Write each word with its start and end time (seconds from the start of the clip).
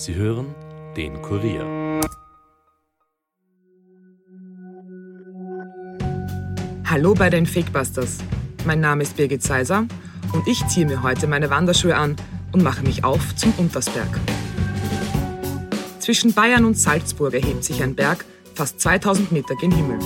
Sie 0.00 0.14
hören 0.14 0.54
den 0.96 1.20
Kurier. 1.20 2.00
Hallo 6.86 7.12
bei 7.12 7.28
den 7.28 7.44
Fakebusters. 7.44 8.20
Mein 8.64 8.80
Name 8.80 9.02
ist 9.02 9.18
Birgit 9.18 9.42
Seiser 9.42 9.86
und 10.32 10.48
ich 10.48 10.66
ziehe 10.68 10.86
mir 10.86 11.02
heute 11.02 11.26
meine 11.26 11.50
Wanderschuhe 11.50 11.94
an 11.94 12.16
und 12.50 12.62
mache 12.62 12.82
mich 12.82 13.04
auf 13.04 13.36
zum 13.36 13.52
Untersberg. 13.58 14.08
Zwischen 15.98 16.32
Bayern 16.32 16.64
und 16.64 16.78
Salzburg 16.78 17.34
erhebt 17.34 17.62
sich 17.62 17.82
ein 17.82 17.94
Berg 17.94 18.24
fast 18.54 18.80
2000 18.80 19.32
Meter 19.32 19.54
gen 19.56 19.70
Himmel. 19.70 19.98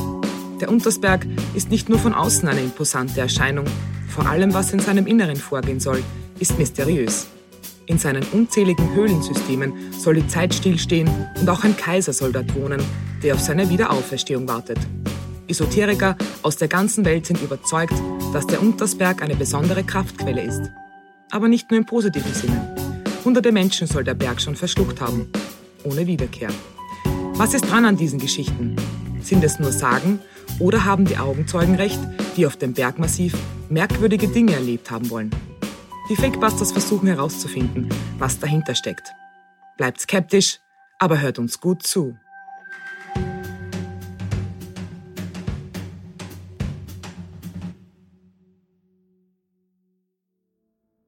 Der 0.60 0.70
Untersberg 0.70 1.24
ist 1.54 1.70
nicht 1.70 1.88
nur 1.88 2.00
von 2.00 2.14
außen 2.14 2.48
eine 2.48 2.62
imposante 2.62 3.20
Erscheinung, 3.20 3.66
vor 4.08 4.26
allem 4.26 4.54
was 4.54 4.72
in 4.72 4.80
seinem 4.80 5.06
Inneren 5.06 5.36
vorgehen 5.36 5.78
soll, 5.78 6.02
ist 6.40 6.58
mysteriös. 6.58 7.28
In 7.86 7.98
seinen 7.98 8.22
unzähligen 8.32 8.94
Höhlensystemen 8.94 9.92
soll 9.92 10.14
die 10.14 10.26
Zeit 10.26 10.54
stillstehen 10.54 11.10
und 11.38 11.48
auch 11.48 11.64
ein 11.64 11.76
Kaiser 11.76 12.14
soll 12.14 12.32
dort 12.32 12.54
wohnen, 12.54 12.82
der 13.22 13.34
auf 13.34 13.40
seine 13.40 13.68
Wiederauferstehung 13.68 14.48
wartet. 14.48 14.78
Esoteriker 15.48 16.16
aus 16.42 16.56
der 16.56 16.68
ganzen 16.68 17.04
Welt 17.04 17.26
sind 17.26 17.42
überzeugt, 17.42 17.92
dass 18.32 18.46
der 18.46 18.62
Untersberg 18.62 19.22
eine 19.22 19.36
besondere 19.36 19.84
Kraftquelle 19.84 20.42
ist. 20.42 20.62
Aber 21.30 21.48
nicht 21.48 21.70
nur 21.70 21.78
im 21.78 21.84
positiven 21.84 22.32
Sinne. 22.32 22.74
Hunderte 23.24 23.52
Menschen 23.52 23.86
soll 23.86 24.04
der 24.04 24.14
Berg 24.14 24.40
schon 24.40 24.56
verschluckt 24.56 25.02
haben. 25.02 25.30
Ohne 25.84 26.06
Wiederkehr. 26.06 26.48
Was 27.34 27.52
ist 27.52 27.70
dran 27.70 27.84
an 27.84 27.96
diesen 27.96 28.18
Geschichten? 28.18 28.76
Sind 29.20 29.44
es 29.44 29.58
nur 29.58 29.72
Sagen 29.72 30.20
oder 30.58 30.86
haben 30.86 31.04
die 31.04 31.18
Augenzeugen 31.18 31.74
recht, 31.74 32.00
die 32.36 32.46
auf 32.46 32.56
dem 32.56 32.72
Bergmassiv 32.72 33.34
merkwürdige 33.68 34.28
Dinge 34.28 34.54
erlebt 34.54 34.90
haben 34.90 35.10
wollen? 35.10 35.30
Die 36.10 36.16
Fakebusters 36.16 36.70
versuchen 36.70 37.08
herauszufinden, 37.08 37.88
was 38.18 38.38
dahinter 38.38 38.74
steckt. 38.74 39.14
Bleibt 39.78 40.00
skeptisch, 40.00 40.60
aber 40.98 41.22
hört 41.22 41.38
uns 41.38 41.58
gut 41.58 41.82
zu. 41.82 42.14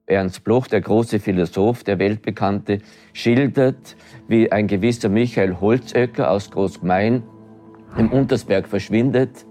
Ernst 0.07 0.45
Bloch, 0.45 0.67
der 0.67 0.81
große 0.81 1.21
Philosoph, 1.21 1.85
der 1.85 1.99
weltbekannte, 1.99 2.79
schildert, 3.13 3.97
wie 4.29 4.51
ein 4.51 4.67
gewisser 4.67 5.11
Michael 5.11 5.61
Holzöcker 5.61 6.31
aus 6.31 6.51
Großgemein 6.51 7.23
im 7.99 8.11
Untersberg 8.11 8.67
verschwindet 8.67 9.45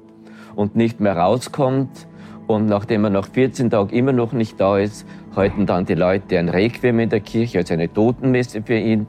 und 0.56 0.76
nicht 0.76 1.00
mehr 1.00 1.16
rauskommt. 1.16 2.08
Und 2.48 2.68
nachdem 2.68 3.04
er 3.04 3.10
nach 3.10 3.28
14 3.28 3.72
Tagen 3.72 3.90
immer 3.90 4.12
noch 4.12 4.32
nicht 4.32 4.60
da 4.60 4.78
ist, 4.78 5.06
halten 5.36 5.66
dann 5.66 5.86
die 5.86 5.96
Leute 5.96 6.40
ein 6.40 6.50
Requiem 6.50 7.00
in 7.00 7.10
der 7.10 7.20
Kirche, 7.20 7.60
also 7.60 7.74
eine 7.74 7.92
Totenmesse 7.92 8.62
für 8.62 8.78
ihn. 8.78 9.08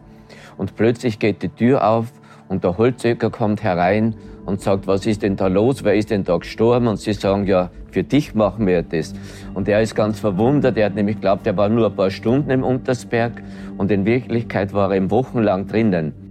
Und 0.56 0.76
plötzlich 0.76 1.18
geht 1.18 1.42
die 1.42 1.48
Tür 1.48 1.86
auf 1.86 2.12
und 2.48 2.64
der 2.64 2.78
Holzöcker 2.78 3.30
kommt 3.30 3.62
herein 3.62 4.14
und 4.44 4.60
sagt, 4.60 4.86
was 4.86 5.06
ist 5.06 5.22
denn 5.22 5.36
da 5.36 5.48
los, 5.48 5.84
wer 5.84 5.94
ist 5.94 6.10
denn 6.10 6.24
da 6.24 6.36
gestorben? 6.36 6.86
Und 6.86 6.98
sie 6.98 7.12
sagen, 7.12 7.46
ja, 7.46 7.70
für 7.90 8.04
dich 8.04 8.34
machen 8.34 8.66
wir 8.66 8.82
das. 8.82 9.14
Und 9.54 9.68
er 9.68 9.82
ist 9.82 9.94
ganz 9.94 10.20
verwundert, 10.20 10.76
er 10.76 10.86
hat 10.86 10.94
nämlich 10.94 11.16
geglaubt, 11.16 11.46
er 11.46 11.56
war 11.56 11.68
nur 11.68 11.86
ein 11.86 11.96
paar 11.96 12.10
Stunden 12.10 12.50
im 12.50 12.62
Untersberg 12.62 13.42
und 13.76 13.90
in 13.90 14.04
Wirklichkeit 14.04 14.72
war 14.72 14.90
er 14.90 14.96
eben 14.96 15.10
wochenlang 15.10 15.66
drinnen. 15.66 16.25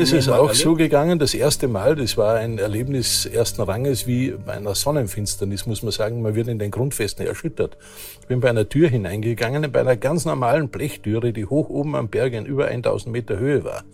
Es 0.00 0.12
ist 0.12 0.30
auch 0.30 0.54
so 0.54 0.74
gegangen, 0.74 1.18
das 1.18 1.34
erste 1.34 1.68
Mal, 1.68 1.94
das 1.94 2.16
war 2.16 2.36
ein 2.36 2.56
Erlebnis 2.56 3.26
ersten 3.26 3.60
Ranges 3.60 4.06
wie 4.06 4.30
bei 4.30 4.54
einer 4.54 4.74
Sonnenfinsternis, 4.74 5.66
muss 5.66 5.82
man 5.82 5.92
sagen, 5.92 6.22
man 6.22 6.34
wird 6.34 6.48
in 6.48 6.58
den 6.58 6.70
Grundfesten 6.70 7.26
erschüttert. 7.26 7.76
Ich 8.22 8.26
bin 8.26 8.40
bei 8.40 8.48
einer 8.48 8.66
Tür 8.66 8.88
hineingegangen, 8.88 9.70
bei 9.70 9.80
einer 9.80 9.96
ganz 9.96 10.24
normalen 10.24 10.70
Blechtüre, 10.70 11.34
die 11.34 11.44
hoch 11.44 11.68
oben 11.68 11.96
am 11.96 12.08
Berg 12.08 12.32
in 12.32 12.46
über 12.46 12.68
1000 12.68 13.12
Meter 13.12 13.38
Höhe 13.38 13.62
war. 13.62 13.84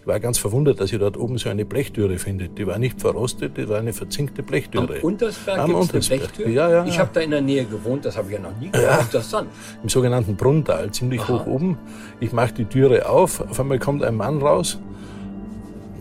Ich 0.00 0.06
war 0.08 0.18
ganz 0.18 0.36
verwundert, 0.36 0.80
dass 0.80 0.92
ich 0.92 0.98
dort 0.98 1.16
oben 1.16 1.38
so 1.38 1.48
eine 1.48 1.64
Blechtüre 1.64 2.18
finde. 2.18 2.48
Die 2.48 2.66
war 2.66 2.76
nicht 2.80 3.00
verrostet, 3.00 3.56
die 3.56 3.68
war 3.68 3.78
eine 3.78 3.92
verzinkte 3.92 4.42
Blechtüre. 4.42 4.96
Am 4.96 5.04
Untersberg 5.04 5.58
Am 5.60 5.74
Untersberg. 5.76 6.22
eine 6.22 6.28
Blechtüre? 6.28 6.50
Ja, 6.50 6.70
ja. 6.70 6.84
Ich 6.86 6.98
habe 6.98 7.10
da 7.12 7.20
in 7.20 7.30
der 7.30 7.40
Nähe 7.40 7.64
gewohnt, 7.66 8.04
das 8.04 8.16
habe 8.16 8.26
ich 8.26 8.34
ja 8.34 8.40
noch 8.40 8.58
nie 8.60 8.68
gehört. 8.68 8.90
Ja. 8.90 8.98
Interessant. 8.98 9.48
Im 9.80 9.88
sogenannten 9.88 10.34
Brunntal, 10.34 10.90
ziemlich 10.90 11.20
Aha. 11.20 11.34
hoch 11.34 11.46
oben. 11.46 11.78
Ich 12.18 12.32
mache 12.32 12.52
die 12.52 12.64
Türe 12.64 13.08
auf, 13.08 13.40
auf 13.42 13.60
einmal 13.60 13.78
kommt 13.78 14.02
ein 14.02 14.16
Mann 14.16 14.42
raus, 14.42 14.80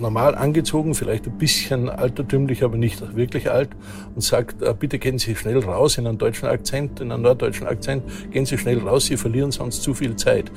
normal 0.02 0.36
angezogen, 0.36 0.96
vielleicht 0.96 1.28
ein 1.28 1.38
bisschen 1.38 1.90
altertümlich, 1.90 2.64
aber 2.64 2.78
nicht 2.78 3.16
wirklich 3.16 3.50
alt, 3.50 3.70
und 4.16 4.22
sagt, 4.22 4.62
äh, 4.62 4.74
bitte 4.78 5.00
gehen 5.00 5.20
Sie 5.20 5.36
schnell 5.36 5.60
raus 5.60 5.98
in 5.98 6.08
einem 6.08 6.18
deutschen 6.18 6.48
Akzent, 6.48 7.00
in 7.00 7.12
einem 7.12 7.24
norddeutschen 7.24 7.68
Akzent, 7.68 8.04
gehen 8.32 8.46
Sie 8.46 8.58
schnell 8.58 8.80
raus, 8.80 9.06
Sie 9.06 9.18
verlieren 9.18 9.52
sonst 9.52 9.84
zu 9.84 9.94
viel 9.94 10.16
Zeit. 10.16 10.52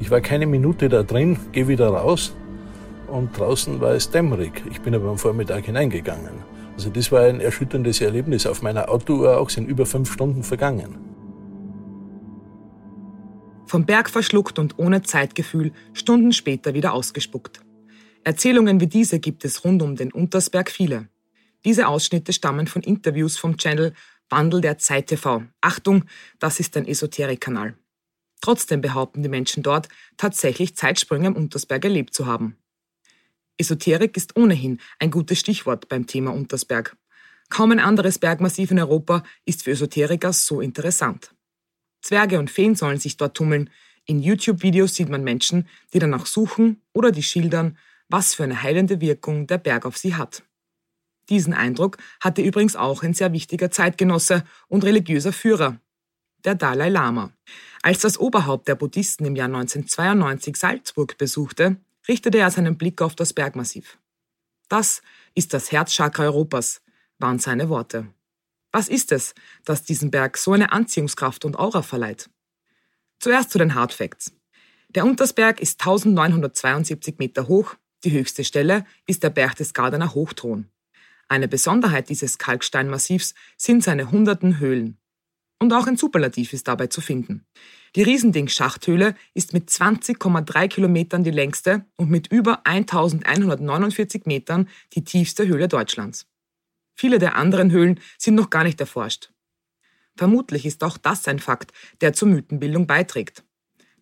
Ich 0.00 0.10
war 0.10 0.20
keine 0.20 0.46
Minute 0.46 0.88
da 0.88 1.02
drin, 1.02 1.38
gehe 1.52 1.68
wieder 1.68 1.88
raus, 1.88 2.32
und 3.06 3.36
draußen 3.36 3.80
war 3.80 3.92
es 3.92 4.10
dämmerig. 4.10 4.62
Ich 4.70 4.80
bin 4.80 4.94
aber 4.94 5.10
am 5.10 5.18
Vormittag 5.18 5.64
hineingegangen. 5.66 6.32
Also 6.74 6.90
das 6.90 7.12
war 7.12 7.22
ein 7.22 7.40
erschütterndes 7.40 8.00
Erlebnis. 8.00 8.46
Auf 8.46 8.62
meiner 8.62 8.88
Autouhr 8.88 9.38
auch 9.38 9.50
sind 9.50 9.68
über 9.68 9.84
fünf 9.84 10.12
Stunden 10.12 10.42
vergangen. 10.42 10.96
Vom 13.66 13.84
Berg 13.84 14.10
verschluckt 14.10 14.58
und 14.58 14.78
ohne 14.78 15.02
Zeitgefühl, 15.02 15.72
Stunden 15.92 16.32
später 16.32 16.74
wieder 16.74 16.92
ausgespuckt. 16.92 17.60
Erzählungen 18.24 18.80
wie 18.80 18.86
diese 18.86 19.18
gibt 19.18 19.44
es 19.44 19.64
rund 19.64 19.82
um 19.82 19.96
den 19.96 20.12
Untersberg 20.12 20.70
viele. 20.70 21.08
Diese 21.64 21.88
Ausschnitte 21.88 22.32
stammen 22.32 22.66
von 22.66 22.82
Interviews 22.82 23.38
vom 23.38 23.56
Channel 23.56 23.94
Wandel 24.28 24.60
der 24.60 24.78
Zeit 24.78 25.08
TV. 25.08 25.42
Achtung, 25.60 26.04
das 26.38 26.60
ist 26.60 26.76
ein 26.76 26.86
Esoterik-Kanal. 26.86 27.76
Trotzdem 28.40 28.80
behaupten 28.80 29.22
die 29.22 29.28
Menschen 29.28 29.62
dort, 29.62 29.88
tatsächlich 30.16 30.76
Zeitsprünge 30.76 31.28
am 31.28 31.36
Untersberg 31.36 31.84
erlebt 31.84 32.14
zu 32.14 32.26
haben. 32.26 32.56
Esoterik 33.58 34.16
ist 34.16 34.36
ohnehin 34.36 34.80
ein 34.98 35.10
gutes 35.10 35.38
Stichwort 35.38 35.88
beim 35.88 36.06
Thema 36.06 36.32
Untersberg. 36.32 36.96
Kaum 37.50 37.72
ein 37.72 37.80
anderes 37.80 38.18
Bergmassiv 38.18 38.70
in 38.70 38.78
Europa 38.78 39.24
ist 39.44 39.64
für 39.64 39.72
Esoteriker 39.72 40.32
so 40.32 40.60
interessant. 40.60 41.34
Zwerge 42.00 42.38
und 42.38 42.50
Feen 42.50 42.76
sollen 42.76 42.98
sich 42.98 43.16
dort 43.16 43.36
tummeln. 43.36 43.68
In 44.06 44.22
YouTube-Videos 44.22 44.94
sieht 44.94 45.10
man 45.10 45.24
Menschen, 45.24 45.68
die 45.92 45.98
danach 45.98 46.24
suchen 46.24 46.80
oder 46.94 47.10
die 47.10 47.22
schildern, 47.22 47.76
was 48.10 48.34
für 48.34 48.44
eine 48.44 48.62
heilende 48.62 49.00
Wirkung 49.00 49.46
der 49.46 49.58
Berg 49.58 49.86
auf 49.86 49.96
sie 49.96 50.16
hat. 50.16 50.42
Diesen 51.28 51.54
Eindruck 51.54 51.96
hatte 52.20 52.42
übrigens 52.42 52.74
auch 52.74 53.02
ein 53.02 53.14
sehr 53.14 53.32
wichtiger 53.32 53.70
Zeitgenosse 53.70 54.44
und 54.66 54.84
religiöser 54.84 55.32
Führer, 55.32 55.80
der 56.44 56.56
Dalai 56.56 56.88
Lama. 56.88 57.32
Als 57.82 58.00
das 58.00 58.18
Oberhaupt 58.18 58.66
der 58.66 58.74
Buddhisten 58.74 59.24
im 59.24 59.36
Jahr 59.36 59.46
1992 59.46 60.56
Salzburg 60.56 61.16
besuchte, 61.18 61.76
richtete 62.08 62.38
er 62.38 62.50
seinen 62.50 62.76
Blick 62.76 63.00
auf 63.00 63.14
das 63.14 63.32
Bergmassiv. 63.32 63.98
Das 64.68 65.02
ist 65.34 65.54
das 65.54 65.70
Herzchakra 65.70 66.24
Europas, 66.24 66.82
waren 67.18 67.38
seine 67.38 67.68
Worte. 67.68 68.08
Was 68.72 68.88
ist 68.88 69.12
es, 69.12 69.34
das 69.64 69.84
diesem 69.84 70.10
Berg 70.10 70.36
so 70.36 70.52
eine 70.52 70.72
Anziehungskraft 70.72 71.44
und 71.44 71.58
Aura 71.58 71.82
verleiht? 71.82 72.28
Zuerst 73.20 73.50
zu 73.50 73.58
den 73.58 73.74
Hard 73.74 73.92
Facts. 73.92 74.32
Der 74.88 75.04
Untersberg 75.04 75.60
ist 75.60 75.80
1972 75.80 77.18
Meter 77.18 77.46
hoch, 77.46 77.76
die 78.04 78.12
höchste 78.12 78.44
Stelle 78.44 78.84
ist 79.06 79.22
der 79.22 79.30
Berchtesgadener 79.30 80.14
Hochthron. 80.14 80.70
Eine 81.28 81.48
Besonderheit 81.48 82.08
dieses 82.08 82.38
Kalksteinmassivs 82.38 83.34
sind 83.56 83.84
seine 83.84 84.10
hunderten 84.10 84.58
Höhlen. 84.58 84.98
Und 85.58 85.72
auch 85.74 85.86
ein 85.86 85.98
Superlativ 85.98 86.54
ist 86.54 86.66
dabei 86.66 86.86
zu 86.86 87.02
finden. 87.02 87.44
Die 87.94 88.02
Riesending-Schachthöhle 88.02 89.14
ist 89.34 89.52
mit 89.52 89.68
20,3 89.68 90.68
Kilometern 90.68 91.22
die 91.22 91.30
längste 91.30 91.84
und 91.96 92.10
mit 92.10 92.28
über 92.32 92.66
1149 92.66 94.24
Metern 94.24 94.68
die 94.94 95.04
tiefste 95.04 95.46
Höhle 95.46 95.68
Deutschlands. 95.68 96.26
Viele 96.94 97.18
der 97.18 97.36
anderen 97.36 97.70
Höhlen 97.70 98.00
sind 98.16 98.34
noch 98.34 98.48
gar 98.48 98.64
nicht 98.64 98.80
erforscht. 98.80 99.30
Vermutlich 100.16 100.64
ist 100.64 100.82
auch 100.82 100.96
das 100.96 101.28
ein 101.28 101.38
Fakt, 101.38 101.72
der 102.00 102.12
zur 102.14 102.28
Mythenbildung 102.28 102.86
beiträgt. 102.86 103.44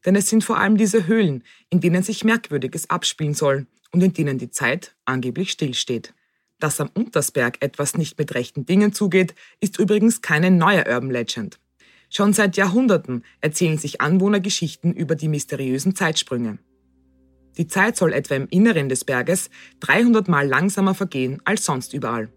Denn 0.06 0.14
es 0.14 0.28
sind 0.28 0.44
vor 0.44 0.58
allem 0.58 0.76
diese 0.76 1.06
Höhlen, 1.06 1.42
in 1.70 1.80
denen 1.80 2.02
sich 2.02 2.24
Merkwürdiges 2.24 2.88
abspielen 2.90 3.34
soll 3.34 3.66
und 3.92 4.02
in 4.02 4.12
denen 4.12 4.38
die 4.38 4.50
Zeit 4.50 4.96
angeblich 5.04 5.50
stillsteht. 5.50 6.14
Dass 6.58 6.80
am 6.80 6.90
Untersberg 6.92 7.58
etwas 7.60 7.96
nicht 7.96 8.18
mit 8.18 8.34
rechten 8.34 8.66
Dingen 8.66 8.92
zugeht, 8.92 9.34
ist 9.60 9.78
übrigens 9.78 10.22
keine 10.22 10.50
neue 10.50 10.84
Urban 10.86 11.10
Legend. 11.10 11.58
Schon 12.10 12.32
seit 12.32 12.56
Jahrhunderten 12.56 13.22
erzählen 13.40 13.78
sich 13.78 14.00
Anwohner 14.00 14.40
Geschichten 14.40 14.92
über 14.92 15.14
die 15.14 15.28
mysteriösen 15.28 15.94
Zeitsprünge. 15.94 16.58
Die 17.58 17.66
Zeit 17.66 17.96
soll 17.96 18.12
etwa 18.12 18.34
im 18.34 18.48
Inneren 18.48 18.88
des 18.88 19.04
Berges 19.04 19.50
300 19.80 20.28
Mal 20.28 20.46
langsamer 20.46 20.94
vergehen 20.94 21.40
als 21.44 21.64
sonst 21.64 21.92
überall. 21.92 22.30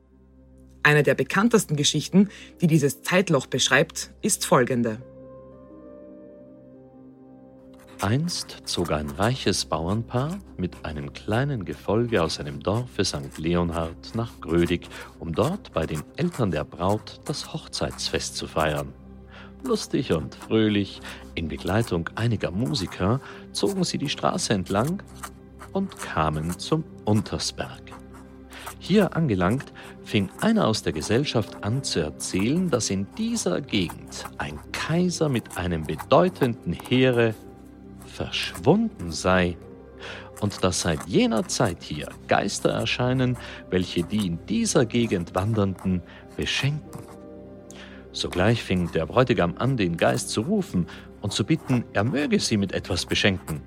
Eine 0.83 1.03
der 1.03 1.13
bekanntesten 1.13 1.75
Geschichten, 1.75 2.29
die 2.59 2.67
dieses 2.67 3.03
Zeitloch 3.03 3.45
beschreibt, 3.45 4.11
ist 4.21 4.45
folgende. 4.45 5.01
Einst 8.01 8.63
zog 8.65 8.91
ein 8.91 9.11
reiches 9.11 9.65
Bauernpaar 9.65 10.39
mit 10.57 10.85
einem 10.85 11.13
kleinen 11.13 11.65
Gefolge 11.65 12.23
aus 12.23 12.35
seinem 12.35 12.59
Dorfe 12.59 13.05
St. 13.05 13.37
Leonhard 13.37 14.15
nach 14.15 14.41
Grödig, 14.41 14.87
um 15.19 15.35
dort 15.35 15.71
bei 15.71 15.85
den 15.85 16.01
Eltern 16.15 16.49
der 16.49 16.63
Braut 16.63 17.19
das 17.25 17.53
Hochzeitsfest 17.53 18.35
zu 18.35 18.47
feiern. 18.47 18.91
Lustig 19.63 20.13
und 20.13 20.33
fröhlich, 20.33 20.99
in 21.35 21.47
Begleitung 21.47 22.09
einiger 22.15 22.49
Musiker, 22.49 23.21
zogen 23.51 23.83
sie 23.83 23.99
die 23.99 24.09
Straße 24.09 24.51
entlang 24.51 25.03
und 25.71 25.95
kamen 25.99 26.57
zum 26.57 26.83
Untersberg. 27.05 27.83
Hier 28.79 29.15
angelangt, 29.15 29.73
fing 30.03 30.29
einer 30.41 30.65
aus 30.65 30.81
der 30.81 30.93
Gesellschaft 30.93 31.63
an 31.63 31.83
zu 31.83 31.99
erzählen, 31.99 32.67
dass 32.71 32.89
in 32.89 33.05
dieser 33.15 33.61
Gegend 33.61 34.25
ein 34.39 34.59
Kaiser 34.71 35.29
mit 35.29 35.55
einem 35.55 35.83
bedeutenden 35.83 36.73
Heere 36.73 37.35
verschwunden 38.11 39.11
sei 39.11 39.57
und 40.41 40.63
dass 40.63 40.81
seit 40.81 41.07
jener 41.07 41.47
Zeit 41.47 41.83
hier 41.83 42.09
Geister 42.27 42.71
erscheinen, 42.71 43.37
welche 43.69 44.03
die 44.03 44.25
in 44.25 44.45
dieser 44.47 44.85
Gegend 44.85 45.35
Wandernden 45.35 46.01
beschenken. 46.35 47.05
Sogleich 48.11 48.61
fing 48.61 48.91
der 48.91 49.05
Bräutigam 49.05 49.55
an, 49.57 49.77
den 49.77 49.95
Geist 49.95 50.29
zu 50.29 50.41
rufen 50.41 50.87
und 51.21 51.31
zu 51.31 51.45
bitten, 51.45 51.85
er 51.93 52.03
möge 52.03 52.39
sie 52.39 52.57
mit 52.57 52.73
etwas 52.73 53.05
beschenken. 53.05 53.61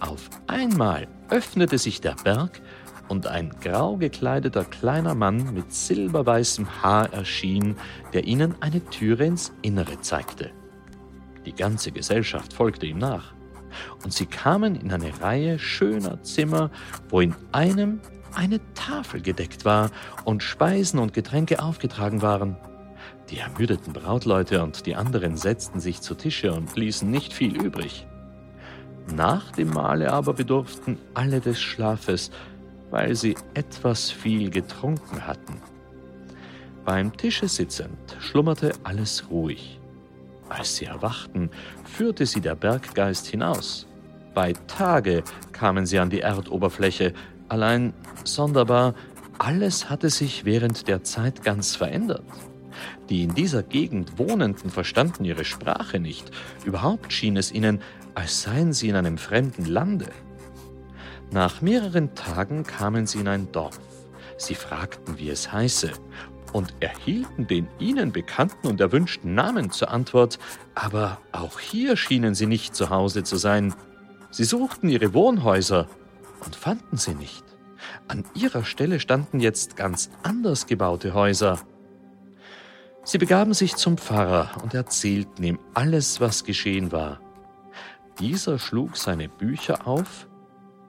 Auf 0.00 0.28
einmal 0.46 1.08
öffnete 1.28 1.78
sich 1.78 2.00
der 2.00 2.14
Berg 2.22 2.60
und 3.08 3.26
ein 3.26 3.50
grau 3.62 3.96
gekleideter 3.96 4.64
kleiner 4.64 5.14
Mann 5.14 5.54
mit 5.54 5.72
silberweißem 5.72 6.82
Haar 6.82 7.12
erschien, 7.12 7.76
der 8.12 8.24
ihnen 8.24 8.54
eine 8.60 8.84
Türe 8.84 9.24
ins 9.24 9.52
Innere 9.62 10.00
zeigte. 10.02 10.50
Die 11.46 11.54
ganze 11.54 11.90
Gesellschaft 11.90 12.52
folgte 12.52 12.86
ihm 12.86 12.98
nach, 12.98 13.34
und 14.04 14.12
sie 14.12 14.26
kamen 14.26 14.74
in 14.76 14.92
eine 14.92 15.20
Reihe 15.20 15.58
schöner 15.58 16.22
Zimmer, 16.22 16.70
wo 17.08 17.20
in 17.20 17.34
einem 17.52 18.00
eine 18.34 18.60
Tafel 18.74 19.20
gedeckt 19.20 19.64
war 19.64 19.90
und 20.24 20.42
Speisen 20.42 20.98
und 20.98 21.12
Getränke 21.12 21.62
aufgetragen 21.62 22.22
waren. 22.22 22.56
Die 23.30 23.38
ermüdeten 23.38 23.92
Brautleute 23.92 24.62
und 24.62 24.86
die 24.86 24.96
anderen 24.96 25.36
setzten 25.36 25.80
sich 25.80 26.00
zu 26.00 26.14
Tische 26.14 26.52
und 26.52 26.76
ließen 26.76 27.10
nicht 27.10 27.32
viel 27.32 27.60
übrig. 27.60 28.06
Nach 29.14 29.52
dem 29.52 29.70
Mahle 29.70 30.12
aber 30.12 30.34
bedurften 30.34 30.98
alle 31.14 31.40
des 31.40 31.60
Schlafes, 31.60 32.30
weil 32.90 33.14
sie 33.14 33.36
etwas 33.54 34.10
viel 34.10 34.50
getrunken 34.50 35.26
hatten. 35.26 35.60
Beim 36.84 37.14
Tische 37.14 37.48
sitzend 37.48 38.16
schlummerte 38.18 38.72
alles 38.82 39.30
ruhig. 39.30 39.78
Als 40.48 40.76
sie 40.76 40.86
erwachten, 40.86 41.50
führte 41.84 42.26
sie 42.26 42.40
der 42.40 42.54
Berggeist 42.54 43.26
hinaus. 43.26 43.86
Bei 44.34 44.52
Tage 44.66 45.22
kamen 45.52 45.86
sie 45.86 45.98
an 45.98 46.10
die 46.10 46.20
Erdoberfläche, 46.20 47.12
allein 47.48 47.92
sonderbar, 48.24 48.94
alles 49.38 49.88
hatte 49.88 50.10
sich 50.10 50.44
während 50.44 50.88
der 50.88 51.02
Zeit 51.04 51.42
ganz 51.42 51.76
verändert. 51.76 52.24
Die 53.08 53.22
in 53.22 53.34
dieser 53.34 53.62
Gegend 53.62 54.18
Wohnenden 54.18 54.70
verstanden 54.70 55.24
ihre 55.24 55.44
Sprache 55.44 55.98
nicht, 55.98 56.30
überhaupt 56.64 57.12
schien 57.12 57.36
es 57.36 57.52
ihnen, 57.52 57.80
als 58.14 58.42
seien 58.42 58.72
sie 58.72 58.88
in 58.88 58.96
einem 58.96 59.18
fremden 59.18 59.64
Lande. 59.64 60.06
Nach 61.30 61.60
mehreren 61.60 62.14
Tagen 62.14 62.64
kamen 62.64 63.06
sie 63.06 63.18
in 63.18 63.28
ein 63.28 63.52
Dorf. 63.52 63.78
Sie 64.38 64.54
fragten, 64.54 65.18
wie 65.18 65.30
es 65.30 65.52
heiße, 65.52 65.90
und 66.52 66.74
erhielten 66.80 67.46
den 67.46 67.68
ihnen 67.78 68.12
bekannten 68.12 68.66
und 68.66 68.80
erwünschten 68.80 69.34
Namen 69.34 69.70
zur 69.70 69.90
Antwort, 69.90 70.38
aber 70.74 71.18
auch 71.32 71.58
hier 71.58 71.96
schienen 71.96 72.34
sie 72.34 72.46
nicht 72.46 72.74
zu 72.74 72.90
Hause 72.90 73.22
zu 73.22 73.36
sein. 73.36 73.74
Sie 74.30 74.44
suchten 74.44 74.88
ihre 74.88 75.14
Wohnhäuser 75.14 75.86
und 76.44 76.56
fanden 76.56 76.96
sie 76.96 77.14
nicht. 77.14 77.44
An 78.08 78.24
ihrer 78.34 78.64
Stelle 78.64 79.00
standen 79.00 79.40
jetzt 79.40 79.76
ganz 79.76 80.10
anders 80.22 80.66
gebaute 80.66 81.14
Häuser. 81.14 81.58
Sie 83.04 83.18
begaben 83.18 83.54
sich 83.54 83.76
zum 83.76 83.96
Pfarrer 83.96 84.62
und 84.62 84.74
erzählten 84.74 85.42
ihm 85.42 85.58
alles, 85.74 86.20
was 86.20 86.44
geschehen 86.44 86.92
war. 86.92 87.20
Dieser 88.18 88.58
schlug 88.58 88.96
seine 88.96 89.28
Bücher 89.28 89.86
auf 89.86 90.26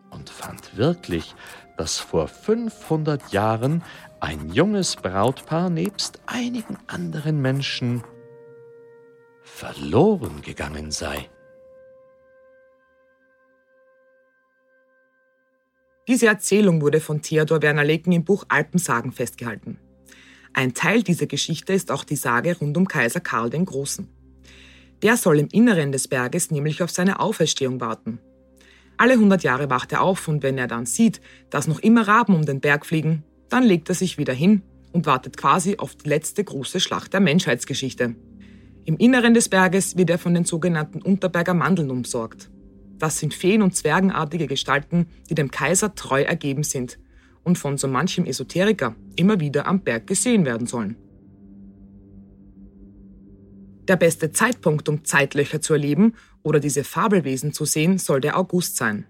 und 0.09 0.29
fand 0.29 0.75
wirklich, 0.75 1.35
dass 1.77 1.97
vor 1.97 2.27
500 2.27 3.31
Jahren 3.31 3.83
ein 4.21 4.49
junges 4.49 4.95
Brautpaar 4.95 5.69
nebst 5.69 6.19
einigen 6.25 6.77
anderen 6.87 7.41
Menschen 7.41 8.03
verloren 9.43 10.41
gegangen 10.41 10.91
sei. 10.91 11.29
Diese 16.07 16.27
Erzählung 16.27 16.81
wurde 16.81 16.99
von 16.99 17.21
Theodor 17.21 17.61
Werner 17.61 17.83
Leken 17.83 18.11
im 18.13 18.23
Buch 18.23 18.45
Alpensagen 18.49 19.11
festgehalten. 19.11 19.79
Ein 20.53 20.73
Teil 20.73 21.03
dieser 21.03 21.27
Geschichte 21.27 21.73
ist 21.73 21.91
auch 21.91 22.03
die 22.03 22.15
Sage 22.15 22.57
rund 22.57 22.75
um 22.77 22.87
Kaiser 22.87 23.19
Karl 23.19 23.49
den 23.49 23.65
Großen. 23.65 24.09
Der 25.03 25.17
soll 25.17 25.39
im 25.39 25.47
Inneren 25.51 25.91
des 25.91 26.07
Berges 26.07 26.51
nämlich 26.51 26.81
auf 26.83 26.89
seine 26.89 27.19
Auferstehung 27.19 27.79
warten. 27.79 28.19
Alle 28.97 29.13
100 29.13 29.43
Jahre 29.43 29.69
wacht 29.69 29.91
er 29.93 30.01
auf 30.01 30.27
und 30.27 30.43
wenn 30.43 30.57
er 30.57 30.67
dann 30.67 30.85
sieht, 30.85 31.21
dass 31.49 31.67
noch 31.67 31.79
immer 31.79 32.07
Raben 32.07 32.35
um 32.35 32.45
den 32.45 32.59
Berg 32.59 32.85
fliegen, 32.85 33.23
dann 33.49 33.63
legt 33.63 33.89
er 33.89 33.95
sich 33.95 34.17
wieder 34.17 34.33
hin 34.33 34.61
und 34.91 35.05
wartet 35.05 35.37
quasi 35.37 35.77
auf 35.77 35.95
die 35.95 36.09
letzte 36.09 36.43
große 36.43 36.79
Schlacht 36.79 37.13
der 37.13 37.19
Menschheitsgeschichte. 37.19 38.15
Im 38.85 38.97
Inneren 38.97 39.33
des 39.33 39.49
Berges 39.49 39.97
wird 39.97 40.09
er 40.09 40.17
von 40.17 40.33
den 40.33 40.45
sogenannten 40.45 41.01
Unterberger 41.01 41.53
Mandeln 41.53 41.91
umsorgt. 41.91 42.49
Das 42.97 43.19
sind 43.19 43.33
feen- 43.33 43.61
und 43.61 43.75
zwergenartige 43.75 44.47
Gestalten, 44.47 45.07
die 45.29 45.35
dem 45.35 45.51
Kaiser 45.51 45.95
treu 45.95 46.23
ergeben 46.23 46.63
sind 46.63 46.99
und 47.43 47.57
von 47.57 47.77
so 47.77 47.87
manchem 47.87 48.25
Esoteriker 48.25 48.95
immer 49.15 49.39
wieder 49.39 49.67
am 49.67 49.81
Berg 49.81 50.07
gesehen 50.07 50.45
werden 50.45 50.67
sollen. 50.67 50.95
Der 53.87 53.95
beste 53.95 54.31
Zeitpunkt, 54.31 54.87
um 54.87 55.03
Zeitlöcher 55.03 55.61
zu 55.61 55.73
erleben 55.73 56.13
oder 56.43 56.59
diese 56.59 56.83
Fabelwesen 56.83 57.53
zu 57.53 57.65
sehen, 57.65 57.97
soll 57.97 58.21
der 58.21 58.37
August 58.37 58.77
sein. 58.77 59.05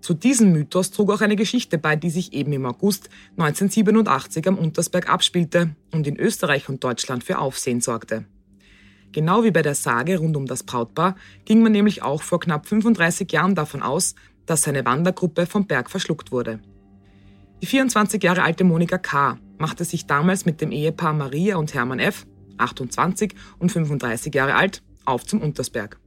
Zu 0.00 0.14
diesem 0.14 0.52
Mythos 0.52 0.90
trug 0.90 1.10
auch 1.10 1.20
eine 1.20 1.36
Geschichte 1.36 1.76
bei, 1.76 1.94
die 1.94 2.10
sich 2.10 2.32
eben 2.32 2.52
im 2.52 2.64
August 2.64 3.10
1987 3.36 4.48
am 4.48 4.56
Untersberg 4.56 5.10
abspielte 5.10 5.76
und 5.92 6.06
in 6.06 6.16
Österreich 6.16 6.68
und 6.68 6.82
Deutschland 6.82 7.22
für 7.22 7.38
Aufsehen 7.38 7.80
sorgte. 7.80 8.24
Genau 9.12 9.44
wie 9.44 9.50
bei 9.50 9.62
der 9.62 9.74
Sage 9.74 10.18
rund 10.18 10.36
um 10.36 10.46
das 10.46 10.62
Brautpaar 10.62 11.16
ging 11.44 11.62
man 11.62 11.72
nämlich 11.72 12.02
auch 12.02 12.22
vor 12.22 12.40
knapp 12.40 12.66
35 12.66 13.30
Jahren 13.30 13.54
davon 13.54 13.82
aus, 13.82 14.14
dass 14.46 14.62
seine 14.62 14.84
Wandergruppe 14.84 15.46
vom 15.46 15.66
Berg 15.66 15.90
verschluckt 15.90 16.32
wurde. 16.32 16.60
Die 17.60 17.66
24 17.66 18.22
Jahre 18.22 18.42
alte 18.42 18.64
Monika 18.64 18.96
K. 18.96 19.38
machte 19.58 19.84
sich 19.84 20.06
damals 20.06 20.46
mit 20.46 20.62
dem 20.62 20.72
Ehepaar 20.72 21.12
Maria 21.12 21.56
und 21.56 21.74
Hermann 21.74 21.98
F. 21.98 22.26
28 22.56 23.34
und 23.58 23.70
35 23.70 24.34
Jahre 24.34 24.54
alt, 24.54 24.82
auf 25.04 25.26
zum 25.26 25.42
Untersberg. 25.42 25.99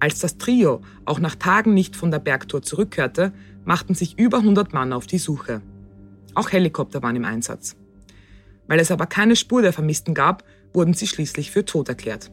Als 0.00 0.20
das 0.20 0.38
Trio 0.38 0.80
auch 1.04 1.18
nach 1.18 1.34
Tagen 1.34 1.74
nicht 1.74 1.96
von 1.96 2.10
der 2.10 2.20
Bergtour 2.20 2.62
zurückkehrte, 2.62 3.32
machten 3.64 3.94
sich 3.94 4.18
über 4.18 4.38
100 4.38 4.72
Mann 4.72 4.92
auf 4.92 5.06
die 5.06 5.18
Suche. 5.18 5.60
Auch 6.34 6.52
Helikopter 6.52 7.02
waren 7.02 7.16
im 7.16 7.24
Einsatz. 7.24 7.76
Weil 8.68 8.80
es 8.80 8.90
aber 8.90 9.06
keine 9.06 9.34
Spur 9.34 9.62
der 9.62 9.72
Vermissten 9.72 10.14
gab, 10.14 10.44
wurden 10.72 10.94
sie 10.94 11.06
schließlich 11.06 11.50
für 11.50 11.64
tot 11.64 11.88
erklärt. 11.88 12.30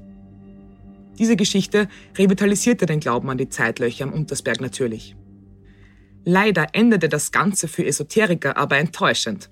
Diese 1.17 1.35
Geschichte 1.35 1.87
revitalisierte 2.17 2.85
den 2.85 2.99
Glauben 2.99 3.29
an 3.29 3.37
die 3.37 3.49
Zeitlöcher 3.49 4.03
am 4.03 4.13
Untersberg 4.13 4.59
natürlich. 4.59 5.15
Leider 6.25 6.67
endete 6.73 7.07
das 7.07 7.31
Ganze 7.31 7.67
für 7.67 7.85
Esoteriker 7.85 8.57
aber 8.57 8.77
enttäuschend. 8.77 9.49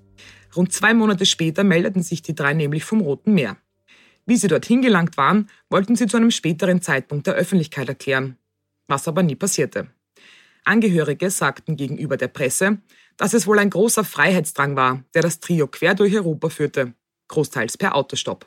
Rund 0.54 0.72
zwei 0.72 0.94
Monate 0.94 1.26
später 1.26 1.64
meldeten 1.64 2.02
sich 2.02 2.22
die 2.22 2.34
drei 2.34 2.52
nämlich 2.52 2.84
vom 2.84 3.00
Roten 3.00 3.34
Meer. 3.34 3.56
Wie 4.26 4.36
sie 4.36 4.48
dorthin 4.48 4.80
gelangt 4.80 5.16
waren, 5.16 5.50
wollten 5.68 5.96
sie 5.96 6.06
zu 6.06 6.16
einem 6.16 6.30
späteren 6.30 6.80
Zeitpunkt 6.80 7.26
der 7.26 7.34
Öffentlichkeit 7.34 7.88
erklären, 7.88 8.38
was 8.88 9.06
aber 9.06 9.22
nie 9.22 9.36
passierte. 9.36 9.88
Angehörige 10.64 11.30
sagten 11.30 11.76
gegenüber 11.76 12.16
der 12.16 12.28
Presse, 12.28 12.78
dass 13.16 13.34
es 13.34 13.46
wohl 13.46 13.58
ein 13.58 13.70
großer 13.70 14.02
Freiheitsdrang 14.02 14.76
war, 14.76 15.04
der 15.12 15.22
das 15.22 15.40
Trio 15.40 15.66
quer 15.66 15.94
durch 15.94 16.14
Europa 16.14 16.48
führte, 16.48 16.94
großteils 17.28 17.76
per 17.76 17.94
Autostopp. 17.94 18.46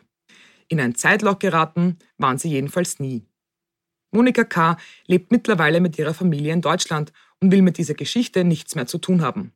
In 0.67 0.79
ein 0.79 0.95
Zeitloch 0.95 1.39
geraten 1.39 1.97
waren 2.17 2.37
sie 2.37 2.49
jedenfalls 2.49 2.99
nie. 2.99 3.25
Monika 4.11 4.43
K. 4.43 4.77
lebt 5.05 5.31
mittlerweile 5.31 5.79
mit 5.79 5.97
ihrer 5.97 6.13
Familie 6.13 6.53
in 6.53 6.61
Deutschland 6.61 7.13
und 7.39 7.51
will 7.51 7.61
mit 7.61 7.77
dieser 7.77 7.93
Geschichte 7.93 8.43
nichts 8.43 8.75
mehr 8.75 8.87
zu 8.87 8.97
tun 8.97 9.21
haben. 9.21 9.53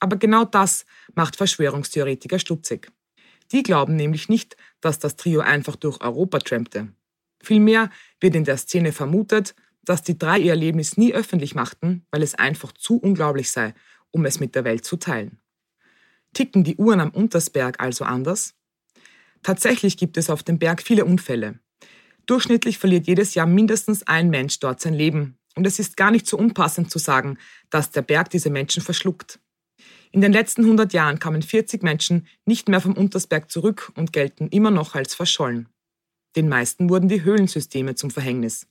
Aber 0.00 0.16
genau 0.16 0.44
das 0.44 0.84
macht 1.14 1.36
Verschwörungstheoretiker 1.36 2.38
stutzig. 2.38 2.92
Die 3.52 3.62
glauben 3.62 3.96
nämlich 3.96 4.28
nicht, 4.28 4.56
dass 4.80 4.98
das 4.98 5.16
Trio 5.16 5.40
einfach 5.40 5.76
durch 5.76 6.00
Europa 6.00 6.38
trampte. 6.38 6.88
Vielmehr 7.42 7.90
wird 8.20 8.34
in 8.34 8.44
der 8.44 8.56
Szene 8.56 8.92
vermutet, 8.92 9.54
dass 9.82 10.02
die 10.02 10.18
drei 10.18 10.38
ihr 10.38 10.52
Erlebnis 10.52 10.96
nie 10.96 11.12
öffentlich 11.12 11.54
machten, 11.54 12.06
weil 12.10 12.22
es 12.22 12.34
einfach 12.34 12.72
zu 12.72 12.98
unglaublich 12.98 13.50
sei, 13.50 13.74
um 14.10 14.24
es 14.24 14.40
mit 14.40 14.54
der 14.54 14.64
Welt 14.64 14.84
zu 14.84 14.96
teilen. 14.96 15.38
Ticken 16.32 16.64
die 16.64 16.76
Uhren 16.76 17.00
am 17.00 17.10
Untersberg 17.10 17.80
also 17.80 18.04
anders? 18.04 18.54
Tatsächlich 19.42 19.96
gibt 19.96 20.16
es 20.16 20.30
auf 20.30 20.42
dem 20.42 20.58
Berg 20.58 20.82
viele 20.82 21.04
Unfälle. 21.04 21.58
Durchschnittlich 22.26 22.78
verliert 22.78 23.06
jedes 23.06 23.34
Jahr 23.34 23.46
mindestens 23.46 24.06
ein 24.06 24.30
Mensch 24.30 24.60
dort 24.60 24.80
sein 24.80 24.94
Leben. 24.94 25.38
Und 25.56 25.66
es 25.66 25.78
ist 25.78 25.96
gar 25.96 26.10
nicht 26.10 26.26
so 26.26 26.38
unpassend 26.38 26.90
zu 26.90 26.98
sagen, 26.98 27.38
dass 27.70 27.90
der 27.90 28.02
Berg 28.02 28.30
diese 28.30 28.50
Menschen 28.50 28.82
verschluckt. 28.82 29.40
In 30.12 30.20
den 30.20 30.32
letzten 30.32 30.62
100 30.62 30.92
Jahren 30.92 31.18
kamen 31.20 31.42
40 31.42 31.82
Menschen 31.82 32.26
nicht 32.44 32.68
mehr 32.68 32.80
vom 32.80 32.94
Untersberg 32.94 33.50
zurück 33.50 33.92
und 33.94 34.12
gelten 34.12 34.48
immer 34.48 34.70
noch 34.70 34.94
als 34.94 35.14
verschollen. 35.14 35.68
Den 36.36 36.48
meisten 36.48 36.90
wurden 36.90 37.08
die 37.08 37.22
Höhlensysteme 37.22 37.94
zum 37.94 38.10
Verhängnis. 38.10 38.66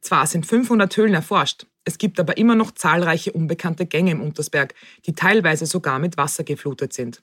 Zwar 0.00 0.26
sind 0.26 0.46
500 0.46 0.96
Höhlen 0.96 1.14
erforscht, 1.14 1.66
es 1.84 1.96
gibt 1.96 2.20
aber 2.20 2.36
immer 2.36 2.54
noch 2.54 2.70
zahlreiche 2.72 3.32
unbekannte 3.32 3.86
Gänge 3.86 4.10
im 4.10 4.20
Untersberg, 4.20 4.74
die 5.06 5.14
teilweise 5.14 5.64
sogar 5.64 5.98
mit 5.98 6.18
Wasser 6.18 6.44
geflutet 6.44 6.92
sind. 6.92 7.22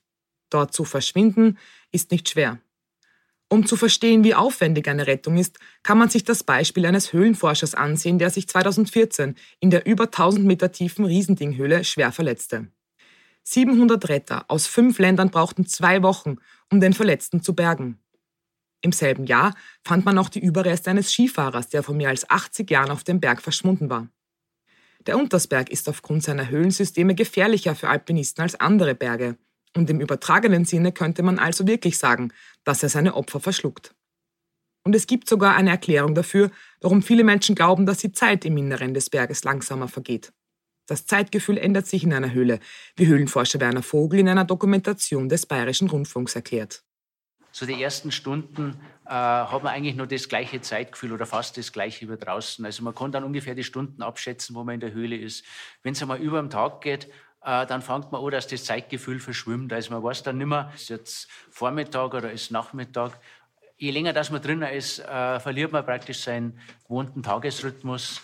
Dort 0.50 0.74
zu 0.74 0.86
verschwinden 0.86 1.60
ist 1.92 2.12
nicht 2.12 2.30
schwer. 2.30 2.60
Um 3.48 3.68
zu 3.68 3.76
verstehen, 3.78 4.24
wie 4.24 4.34
aufwendig 4.34 4.88
eine 4.88 5.06
Rettung 5.06 5.38
ist, 5.38 5.60
kann 5.84 6.00
man 6.00 6.10
sich 6.10 6.24
das 6.24 6.44
Beispiel 6.44 6.86
eines 6.88 7.14
Höhlenforschers 7.14 7.76
ansehen, 7.76 8.18
der 8.18 8.32
sich 8.32 8.48
2014 8.48 9.36
in 9.60 9.70
der 9.70 9.86
über 9.86 10.06
1000 10.06 10.46
Meter 10.46 10.72
tiefen 10.72 11.06
Riesendinghöhle 11.06 11.84
schwer 11.84 12.12
verletzte. 12.12 12.68
700 13.48 14.10
Retter 14.10 14.46
aus 14.48 14.66
fünf 14.66 14.98
Ländern 14.98 15.30
brauchten 15.30 15.68
zwei 15.68 16.02
Wochen, 16.02 16.38
um 16.72 16.82
den 16.82 16.94
Verletzten 16.94 17.42
zu 17.42 17.54
bergen. 17.54 18.00
Im 18.82 18.92
selben 18.92 19.26
Jahr 19.26 19.56
fand 19.84 20.04
man 20.04 20.18
auch 20.18 20.30
die 20.30 20.40
Überreste 20.40 20.90
eines 20.90 21.12
Skifahrers, 21.12 21.70
der 21.70 21.84
vor 21.84 21.96
mehr 21.96 22.10
als 22.10 22.30
80 22.30 22.70
Jahren 22.70 22.92
auf 22.92 23.04
dem 23.04 23.20
Berg 23.20 23.42
verschwunden 23.42 23.90
war. 23.90 24.10
Der 25.06 25.18
Untersberg 25.18 25.70
ist 25.70 25.88
aufgrund 25.88 26.24
seiner 26.24 26.50
Höhlensysteme 26.50 27.14
gefährlicher 27.14 27.76
für 27.76 27.90
Alpinisten 27.90 28.42
als 28.42 28.60
andere 28.60 28.96
Berge, 28.96 29.38
und 29.76 29.90
im 29.90 30.00
übertragenen 30.00 30.66
Sinne 30.66 30.92
könnte 30.92 31.22
man 31.22 31.38
also 31.38 31.68
wirklich 31.68 31.98
sagen, 31.98 32.32
dass 32.64 32.82
er 32.82 32.90
seine 32.90 33.14
Opfer 33.14 33.40
verschluckt. 33.40 33.94
Und 34.84 34.96
es 34.96 35.06
gibt 35.06 35.28
sogar 35.28 35.56
eine 35.56 35.72
Erklärung 35.72 36.16
dafür, 36.16 36.50
warum 36.80 37.02
viele 37.02 37.24
Menschen 37.24 37.56
glauben, 37.56 37.86
dass 37.86 37.98
die 37.98 38.12
Zeit 38.12 38.46
im 38.46 38.58
Inneren 38.58 38.94
des 38.94 39.10
Berges 39.10 39.44
langsamer 39.44 39.88
vergeht. 39.88 40.32
Das 40.88 41.06
Zeitgefühl 41.06 41.58
ändert 41.58 41.88
sich 41.88 42.04
in 42.04 42.14
einer 42.14 42.32
Höhle, 42.32 42.60
wie 42.96 43.08
Höhlenforscher 43.08 43.60
Werner 43.60 43.84
Vogel 43.84 44.20
in 44.20 44.30
einer 44.30 44.46
Dokumentation 44.46 45.30
des 45.30 45.46
Bayerischen 45.46 45.90
Rundfunks 45.90 46.36
erklärt. 46.36 46.84
So 47.52 47.66
die 47.66 47.82
ersten 47.82 48.12
Stunden 48.12 48.78
äh, 49.06 49.12
hat 49.12 49.64
man 49.64 49.74
eigentlich 49.74 49.96
nur 49.96 50.08
das 50.08 50.28
gleiche 50.28 50.60
Zeitgefühl 50.60 51.14
oder 51.14 51.26
fast 51.26 51.58
das 51.58 51.72
gleiche 51.72 52.10
wie 52.10 52.18
draußen. 52.18 52.66
Also 52.66 52.84
man 52.84 52.94
kann 52.94 53.14
dann 53.14 53.24
ungefähr 53.24 53.56
die 53.56 53.64
Stunden 53.64 54.02
abschätzen, 54.02 54.56
wo 54.56 54.66
man 54.66 54.76
in 54.76 54.82
der 54.82 54.92
Höhle 54.92 55.16
ist. 55.16 55.46
Wenn 55.82 55.94
es 55.94 56.02
einmal 56.02 56.20
über 56.20 56.42
den 56.42 56.50
Tag 56.50 56.82
geht, 56.82 57.06
äh, 57.46 57.66
dann 57.66 57.82
fängt 57.82 58.12
man 58.12 58.22
an, 58.24 58.32
dass 58.32 58.48
das 58.48 58.66
Zeitgefühl 58.66 59.20
verschwimmt. 59.20 59.72
Also 59.72 59.94
man 59.94 60.04
weiß 60.04 60.24
dann 60.24 60.38
nicht 60.38 60.48
mehr, 60.48 60.70
ist 60.76 60.90
jetzt 60.90 61.30
Vormittag 61.50 62.14
oder 62.14 62.30
ist 62.32 62.52
Nachmittag. 62.52 63.14
Je 63.78 63.92
länger 63.92 64.12
dass 64.12 64.32
man 64.32 64.42
drinnen 64.42 64.70
ist, 64.74 65.00
äh, 65.00 65.40
verliert 65.40 65.72
man 65.72 65.86
praktisch 65.86 66.20
seinen 66.24 66.60
gewohnten 66.84 67.24
Tagesrhythmus 67.24 68.22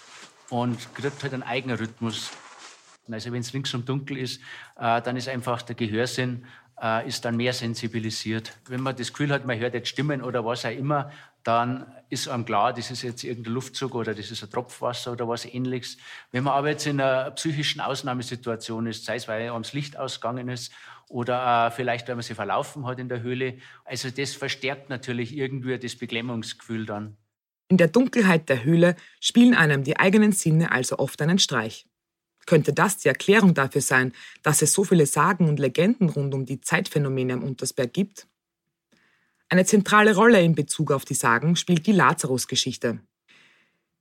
und 0.49 0.93
kriegt 0.93 1.23
halt 1.23 1.33
einen 1.33 1.43
eigenen 1.43 1.77
Rhythmus. 1.77 2.31
Also 3.09 3.31
wenn 3.31 3.41
es 3.41 3.53
ringsum 3.53 3.85
dunkel 3.85 4.17
ist, 4.17 4.41
äh, 4.77 5.01
dann 5.01 5.17
ist 5.17 5.27
einfach 5.27 5.61
der 5.61 5.75
Gehörsinn 5.75 6.45
äh, 6.81 7.07
ist 7.07 7.23
dann 7.23 7.37
mehr 7.37 7.53
sensibilisiert. 7.53 8.57
Wenn 8.67 8.81
man 8.81 8.95
das 8.95 9.13
Gefühl 9.13 9.31
hat, 9.31 9.45
man 9.45 9.59
hört 9.59 9.73
jetzt 9.73 9.89
Stimmen 9.89 10.21
oder 10.21 10.43
was 10.43 10.65
auch 10.65 10.71
immer, 10.71 11.11
dann 11.43 11.91
ist 12.09 12.27
einem 12.27 12.45
klar, 12.45 12.73
das 12.73 12.91
ist 12.91 13.01
jetzt 13.03 13.23
irgendein 13.23 13.53
Luftzug 13.53 13.95
oder 13.95 14.13
das 14.13 14.29
ist 14.29 14.43
ein 14.43 14.49
Tropfwasser 14.49 15.11
oder 15.11 15.27
was 15.27 15.45
ähnliches. 15.45 15.97
Wenn 16.31 16.43
man 16.43 16.53
aber 16.53 16.69
jetzt 16.69 16.85
in 16.85 16.99
einer 16.99 17.31
psychischen 17.31 17.81
Ausnahmesituation 17.81 18.87
ist, 18.87 19.05
sei 19.05 19.15
es, 19.15 19.27
weil 19.27 19.41
einem 19.41 19.61
das 19.61 19.73
Licht 19.73 19.97
ausgegangen 19.97 20.49
ist 20.49 20.71
oder 21.09 21.67
äh, 21.67 21.71
vielleicht, 21.71 22.07
weil 22.07 22.15
man 22.15 22.23
sich 22.23 22.35
verlaufen 22.35 22.85
hat 22.85 22.99
in 22.99 23.09
der 23.09 23.21
Höhle, 23.21 23.57
also 23.85 24.09
das 24.09 24.33
verstärkt 24.33 24.89
natürlich 24.89 25.35
irgendwie 25.35 25.77
das 25.77 25.95
Beklemmungsgefühl 25.95 26.85
dann. 26.85 27.17
In 27.69 27.77
der 27.77 27.87
Dunkelheit 27.87 28.49
der 28.49 28.63
Höhle 28.63 28.95
spielen 29.19 29.55
einem 29.55 29.83
die 29.83 29.97
eigenen 29.97 30.33
Sinne 30.33 30.71
also 30.71 30.99
oft 30.99 31.21
einen 31.21 31.39
Streich. 31.39 31.85
Könnte 32.45 32.73
das 32.73 32.97
die 32.97 33.07
Erklärung 33.07 33.53
dafür 33.53 33.81
sein, 33.81 34.13
dass 34.43 34.61
es 34.61 34.73
so 34.73 34.83
viele 34.83 35.05
Sagen 35.05 35.47
und 35.47 35.59
Legenden 35.59 36.09
rund 36.09 36.33
um 36.33 36.45
die 36.45 36.61
Zeitphänomene 36.61 37.33
am 37.33 37.43
Untersberg 37.43 37.93
gibt? 37.93 38.27
Eine 39.49 39.65
zentrale 39.65 40.15
Rolle 40.15 40.41
in 40.41 40.55
Bezug 40.55 40.91
auf 40.91 41.05
die 41.05 41.13
Sagen 41.13 41.55
spielt 41.55 41.85
die 41.85 41.91
Lazarus-Geschichte. 41.91 42.99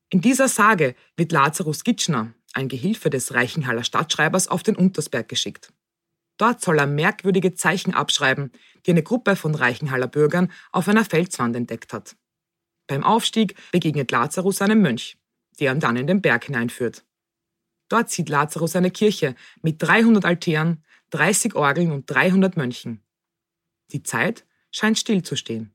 In 0.09 0.21
dieser 0.21 0.49
Sage 0.49 0.95
wird 1.17 1.33
Lazarus 1.33 1.85
Gitschner, 1.85 2.33
ein 2.53 2.69
Gehilfe 2.69 3.11
des 3.11 3.35
Reichenhaller 3.35 3.85
Stadtschreibers, 3.85 4.49
auf 4.49 4.63
den 4.63 4.77
Untersberg 4.77 5.29
geschickt. 5.29 5.73
Dort 6.37 6.63
soll 6.63 6.79
er 6.79 6.87
merkwürdige 6.87 7.55
Zeichen 7.55 7.95
abschreiben, 7.95 8.51
die 8.87 8.93
eine 8.93 9.03
Gruppe 9.03 9.37
von 9.37 9.55
Reichenhaller 9.55 10.07
Bürgern 10.07 10.51
auf 10.73 10.89
einer 10.89 11.05
Felswand 11.05 11.55
entdeckt 11.55 11.93
hat. 11.93 12.17
Beim 12.87 13.05
Aufstieg 13.05 13.55
begegnet 13.73 14.11
Lazarus 14.11 14.63
einem 14.63 14.81
Mönch, 14.81 15.19
der 15.61 15.73
ihn 15.73 15.81
dann 15.81 15.97
in 15.97 16.07
den 16.07 16.23
Berg 16.23 16.47
hineinführt. 16.47 17.05
Dort 17.91 18.09
sieht 18.09 18.29
Lazarus 18.29 18.77
eine 18.77 18.91
Kirche 18.91 19.35
mit 19.63 19.83
300 19.83 20.25
Altären, 20.25 20.83
30 21.11 21.57
Orgeln 21.57 21.91
und 21.91 22.09
300 22.09 22.57
Mönchen. 22.57 23.03
Die 23.93 24.05
Zeit 24.05 24.47
scheint 24.71 24.97
stillzustehen. 24.97 25.75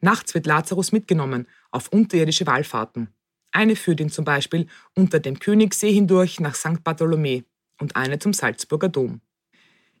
Nachts 0.00 0.34
wird 0.34 0.44
Lazarus 0.44 0.90
mitgenommen 0.92 1.46
auf 1.70 1.88
unterirdische 1.88 2.46
Wallfahrten. 2.46 3.14
Eine 3.52 3.76
führt 3.76 4.00
ihn 4.00 4.10
zum 4.10 4.24
Beispiel 4.24 4.66
unter 4.94 5.20
dem 5.20 5.38
Königssee 5.38 5.92
hindurch 5.92 6.40
nach 6.40 6.56
St. 6.56 6.82
Bartholomä 6.82 7.44
und 7.80 7.94
eine 7.94 8.18
zum 8.18 8.32
Salzburger 8.32 8.88
Dom. 8.88 9.20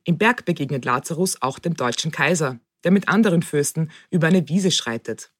Im 0.02 0.18
Berg 0.18 0.44
begegnet 0.44 0.84
Lazarus 0.84 1.40
auch 1.40 1.60
dem 1.60 1.74
deutschen 1.74 2.10
Kaiser, 2.10 2.58
der 2.82 2.90
mit 2.90 3.08
anderen 3.08 3.42
Fürsten 3.42 3.92
über 4.10 4.26
eine 4.26 4.48
Wiese 4.48 4.72
schreitet. 4.72 5.32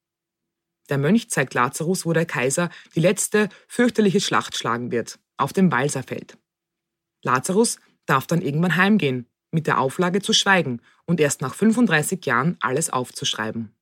Der 0.88 0.98
Mönch 0.98 1.30
zeigt 1.30 1.54
Lazarus, 1.54 2.06
wo 2.06 2.12
der 2.12 2.26
Kaiser 2.26 2.70
die 2.94 3.00
letzte 3.00 3.48
fürchterliche 3.68 4.20
Schlacht 4.20 4.56
schlagen 4.56 4.90
wird 4.90 5.18
auf 5.36 5.52
dem 5.52 5.70
Walserfeld. 5.70 6.38
Lazarus 7.22 7.78
darf 8.06 8.26
dann 8.26 8.42
irgendwann 8.42 8.76
heimgehen, 8.76 9.26
mit 9.50 9.66
der 9.66 9.80
Auflage 9.80 10.20
zu 10.20 10.32
schweigen 10.32 10.80
und 11.06 11.20
erst 11.20 11.40
nach 11.40 11.54
35 11.54 12.24
Jahren 12.24 12.56
alles 12.60 12.90
aufzuschreiben. 12.90 13.72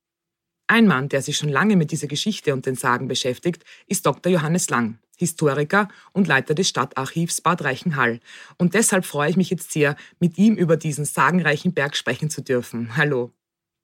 Ein 0.67 0.87
Mann, 0.87 1.09
der 1.09 1.21
sich 1.21 1.37
schon 1.37 1.49
lange 1.49 1.75
mit 1.75 1.91
dieser 1.91 2.07
Geschichte 2.07 2.53
und 2.53 2.65
den 2.65 2.75
Sagen 2.75 3.07
beschäftigt, 3.07 3.63
ist 3.85 4.05
Dr. 4.05 4.31
Johannes 4.31 4.69
Lang, 4.69 4.97
Historiker 5.15 5.89
und 6.11 6.27
Leiter 6.27 6.55
des 6.55 6.69
Stadtarchivs 6.69 7.41
Bad 7.41 7.63
Reichenhall. 7.63 8.19
Und 8.57 8.73
deshalb 8.73 9.05
freue 9.05 9.29
ich 9.29 9.37
mich 9.37 9.51
jetzt 9.51 9.71
sehr, 9.71 9.95
mit 10.19 10.39
ihm 10.39 10.55
über 10.55 10.75
diesen 10.75 11.05
sagenreichen 11.05 11.73
Berg 11.73 11.95
sprechen 11.95 12.31
zu 12.31 12.41
dürfen. 12.41 12.97
Hallo. 12.97 13.31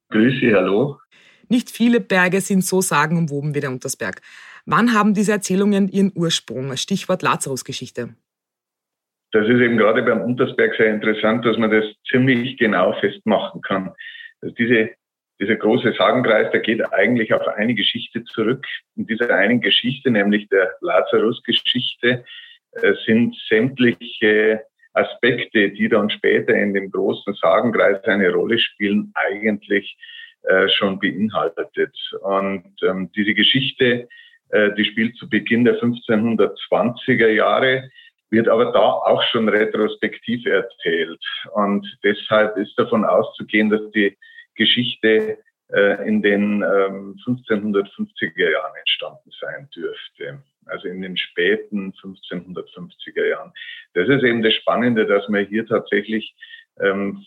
Grüße, 0.09 0.55
hallo. 0.55 0.99
Nicht 1.51 1.69
viele 1.69 1.99
Berge 1.99 2.39
sind 2.39 2.63
so 2.63 2.79
sagenumwoben 2.79 3.53
wie 3.53 3.59
der 3.59 3.71
Untersberg. 3.71 4.21
Wann 4.65 4.93
haben 4.93 5.13
diese 5.13 5.33
Erzählungen 5.33 5.89
ihren 5.89 6.13
Ursprung? 6.15 6.77
Stichwort 6.77 7.23
Lazarus-Geschichte. 7.23 8.15
Das 9.33 9.43
ist 9.49 9.59
eben 9.59 9.75
gerade 9.75 10.01
beim 10.01 10.21
Untersberg 10.21 10.73
sehr 10.77 10.93
interessant, 10.93 11.45
dass 11.45 11.57
man 11.57 11.69
das 11.69 11.83
ziemlich 12.09 12.57
genau 12.57 12.93
festmachen 13.01 13.61
kann. 13.63 13.91
Also 14.39 14.55
diese, 14.55 14.91
dieser 15.41 15.57
große 15.57 15.93
Sagenkreis, 15.97 16.49
der 16.53 16.61
geht 16.61 16.81
eigentlich 16.93 17.33
auf 17.33 17.45
eine 17.45 17.75
Geschichte 17.75 18.23
zurück. 18.23 18.65
In 18.95 19.05
dieser 19.05 19.35
einen 19.35 19.59
Geschichte, 19.59 20.09
nämlich 20.09 20.47
der 20.47 20.71
Lazarus-Geschichte, 20.79 22.23
äh, 22.81 22.93
sind 23.05 23.35
sämtliche 23.49 24.61
Aspekte, 24.93 25.71
die 25.71 25.89
dann 25.89 26.09
später 26.11 26.53
in 26.53 26.73
dem 26.73 26.91
großen 26.91 27.33
Sagenkreis 27.33 28.01
eine 28.05 28.31
Rolle 28.31 28.57
spielen, 28.57 29.11
eigentlich 29.15 29.97
äh, 30.43 30.67
schon 30.69 30.99
beinhaltet. 30.99 31.95
Und 32.21 32.73
ähm, 32.83 33.11
diese 33.15 33.33
Geschichte 33.33 34.07
äh, 34.51 34.73
die 34.73 34.85
spielt 34.85 35.15
zu 35.15 35.29
Beginn 35.29 35.65
der 35.65 35.81
1520er 35.81 37.27
Jahre, 37.27 37.89
wird 38.29 38.47
aber 38.47 38.71
da 38.71 38.79
auch 38.79 39.23
schon 39.23 39.49
retrospektiv 39.49 40.45
erzählt. 40.45 41.23
Und 41.53 41.85
deshalb 42.03 42.57
ist 42.57 42.77
davon 42.77 43.03
auszugehen, 43.03 43.69
dass 43.69 43.81
die 43.91 44.17
Geschichte 44.55 45.37
äh, 45.73 46.07
in 46.07 46.21
den 46.21 46.63
1550er 46.63 48.31
ähm, 48.35 48.51
Jahren 48.51 48.75
entstanden 48.77 49.31
sein 49.39 49.69
dürfte. 49.75 50.43
Also 50.65 50.87
in 50.87 51.01
den 51.01 51.17
späten 51.17 51.93
1550er 51.93 53.25
Jahren. 53.27 53.51
Das 53.93 54.07
ist 54.07 54.23
eben 54.23 54.43
das 54.43 54.53
Spannende, 54.53 55.05
dass 55.05 55.27
man 55.27 55.45
hier 55.45 55.65
tatsächlich 55.65 56.35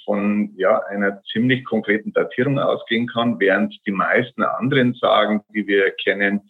von 0.04 0.52
ja, 0.56 0.80
einer 0.88 1.22
ziemlich 1.32 1.64
konkreten 1.64 2.12
Datierung 2.12 2.58
ausgehen 2.58 3.06
kann, 3.06 3.38
während 3.38 3.74
die 3.86 3.92
meisten 3.92 4.42
anderen 4.42 4.94
Sagen, 4.94 5.42
die 5.54 5.66
wir 5.66 5.90
kennen, 5.92 6.40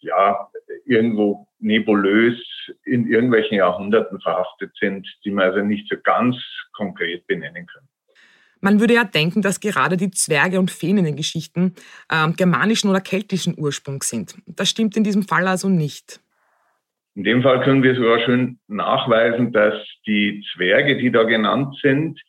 ja, 0.00 0.48
irgendwo 0.84 1.48
nebulös 1.58 2.38
in 2.84 3.08
irgendwelchen 3.08 3.58
Jahrhunderten 3.58 4.20
verhaftet 4.20 4.72
sind, 4.78 5.06
die 5.24 5.30
man 5.30 5.46
also 5.46 5.60
nicht 5.60 5.88
so 5.88 5.96
ganz 6.02 6.36
konkret 6.72 7.26
benennen 7.26 7.66
kann. 7.66 7.82
Man 8.60 8.80
würde 8.80 8.94
ja 8.94 9.04
denken, 9.04 9.42
dass 9.42 9.60
gerade 9.60 9.96
die 9.96 10.10
Zwerge 10.10 10.58
und 10.58 10.70
Feen 10.70 10.98
in 10.98 11.04
den 11.04 11.16
Geschichten 11.16 11.74
äh, 12.08 12.30
germanischen 12.32 12.90
oder 12.90 13.00
keltischen 13.00 13.54
Ursprungs 13.56 14.08
sind. 14.08 14.36
Das 14.46 14.68
stimmt 14.68 14.96
in 14.96 15.04
diesem 15.04 15.22
Fall 15.22 15.46
also 15.46 15.68
nicht. 15.68 16.20
In 17.18 17.24
dem 17.24 17.42
Fall 17.42 17.64
können 17.64 17.82
wir 17.82 17.96
sogar 17.96 18.20
schön 18.20 18.60
nachweisen, 18.68 19.52
dass 19.52 19.74
die 20.06 20.40
Zwerge, 20.54 20.98
die 20.98 21.10
da 21.10 21.24
genannt 21.24 21.76
sind, 21.82 22.20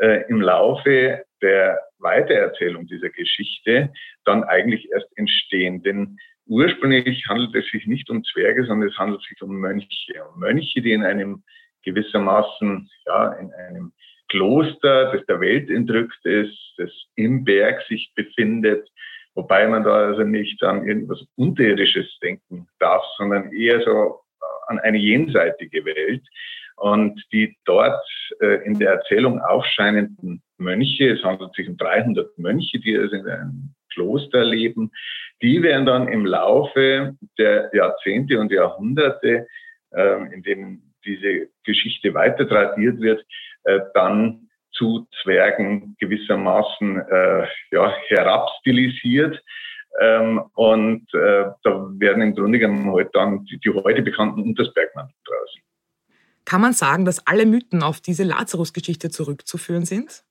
äh, 0.00 0.24
im 0.28 0.40
Laufe 0.40 1.22
der 1.40 1.78
Weitererzählung 2.00 2.88
dieser 2.88 3.10
Geschichte 3.10 3.92
dann 4.24 4.42
eigentlich 4.42 4.90
erst 4.90 5.06
entstehen. 5.16 5.84
Denn 5.84 6.16
Ursprünglich 6.46 7.24
handelt 7.28 7.54
es 7.54 7.70
sich 7.70 7.86
nicht 7.86 8.10
um 8.10 8.24
Zwerge, 8.24 8.66
sondern 8.66 8.88
es 8.88 8.98
handelt 8.98 9.22
sich 9.22 9.40
um 9.42 9.60
Mönche. 9.60 9.86
Um 10.34 10.40
Mönche, 10.40 10.82
die 10.82 10.90
in 10.90 11.04
einem 11.04 11.44
gewissermaßen, 11.84 12.90
ja, 13.06 13.34
in 13.34 13.52
einem 13.52 13.92
Kloster, 14.28 15.12
das 15.12 15.24
der 15.26 15.38
Welt 15.38 15.70
entrückt 15.70 16.26
ist, 16.26 16.58
das 16.78 16.90
im 17.14 17.44
Berg 17.44 17.80
sich 17.86 18.10
befindet, 18.16 18.88
Wobei 19.34 19.66
man 19.66 19.82
da 19.82 20.08
also 20.08 20.24
nicht 20.24 20.62
an 20.62 20.86
irgendwas 20.86 21.24
Unterirdisches 21.36 22.18
denken 22.22 22.68
darf, 22.78 23.02
sondern 23.16 23.50
eher 23.52 23.80
so 23.80 24.20
an 24.66 24.78
eine 24.78 24.98
jenseitige 24.98 25.84
Welt. 25.84 26.22
Und 26.76 27.22
die 27.32 27.56
dort 27.64 28.02
äh, 28.40 28.64
in 28.64 28.78
der 28.78 28.92
Erzählung 28.92 29.40
aufscheinenden 29.40 30.42
Mönche, 30.58 31.10
es 31.10 31.22
handelt 31.22 31.54
sich 31.54 31.68
um 31.68 31.76
300 31.76 32.38
Mönche, 32.38 32.80
die 32.80 32.96
also 32.96 33.14
in 33.14 33.26
einem 33.26 33.74
Kloster 33.92 34.44
leben, 34.44 34.90
die 35.42 35.62
werden 35.62 35.86
dann 35.86 36.08
im 36.08 36.24
Laufe 36.24 37.16
der 37.38 37.70
Jahrzehnte 37.74 38.38
und 38.38 38.50
Jahrhunderte, 38.50 39.46
äh, 39.90 40.34
in 40.34 40.42
denen 40.42 40.94
diese 41.04 41.48
Geschichte 41.64 42.14
weiter 42.14 42.48
tradiert 42.48 43.00
wird, 43.00 43.24
äh, 43.64 43.80
dann 43.94 44.48
zu 44.72 45.06
Zwergen 45.22 45.96
gewissermaßen 45.98 46.98
äh, 46.98 47.46
ja, 47.72 47.94
herabstilisiert. 48.08 49.42
Ähm, 50.00 50.42
und 50.54 51.06
äh, 51.14 51.44
da 51.62 51.86
werden 51.98 52.22
im 52.22 52.34
Grunde 52.34 52.58
genommen 52.58 52.90
heute 52.90 53.10
dann 53.12 53.44
die, 53.44 53.58
die 53.58 53.70
heute 53.70 54.02
bekannten 54.02 54.42
Untersbergmantel 54.42 55.14
draus. 55.24 55.56
Kann 56.44 56.60
man 56.60 56.72
sagen, 56.72 57.04
dass 57.04 57.26
alle 57.26 57.46
Mythen 57.46 57.82
auf 57.82 58.00
diese 58.00 58.24
Lazarus-Geschichte 58.24 59.10
zurückzuführen 59.10 59.84
sind? 59.84 60.24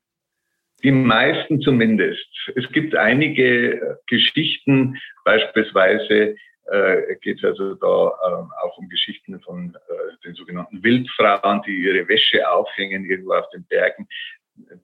Die 0.83 0.91
meisten 0.91 1.61
zumindest. 1.61 2.27
Es 2.55 2.67
gibt 2.71 2.95
einige 2.95 3.99
Geschichten, 4.07 4.97
beispielsweise 5.23 6.35
äh, 6.71 7.15
geht 7.21 7.37
es 7.37 7.43
also 7.43 7.75
da 7.75 7.85
äh, 7.85 8.65
auch 8.65 8.77
um 8.77 8.89
Geschichten 8.89 9.39
von 9.41 9.75
äh, 9.75 10.25
den 10.25 10.33
sogenannten 10.35 10.83
Wildfrauen, 10.83 11.61
die 11.67 11.83
ihre 11.83 12.07
Wäsche 12.07 12.49
aufhängen 12.49 13.05
irgendwo 13.05 13.33
auf 13.33 13.49
den 13.49 13.65
Bergen. 13.65 14.07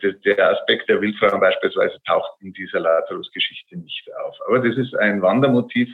Der 0.01 0.51
Aspekt 0.51 0.89
der 0.89 1.01
Wildfrauen 1.01 1.39
beispielsweise 1.39 1.97
taucht 2.05 2.31
in 2.41 2.53
dieser 2.53 2.79
Lazarus-Geschichte 2.79 3.77
nicht 3.77 4.07
auf. 4.25 4.35
Aber 4.47 4.59
das 4.59 4.77
ist 4.77 4.95
ein 4.95 5.21
Wandermotiv. 5.21 5.89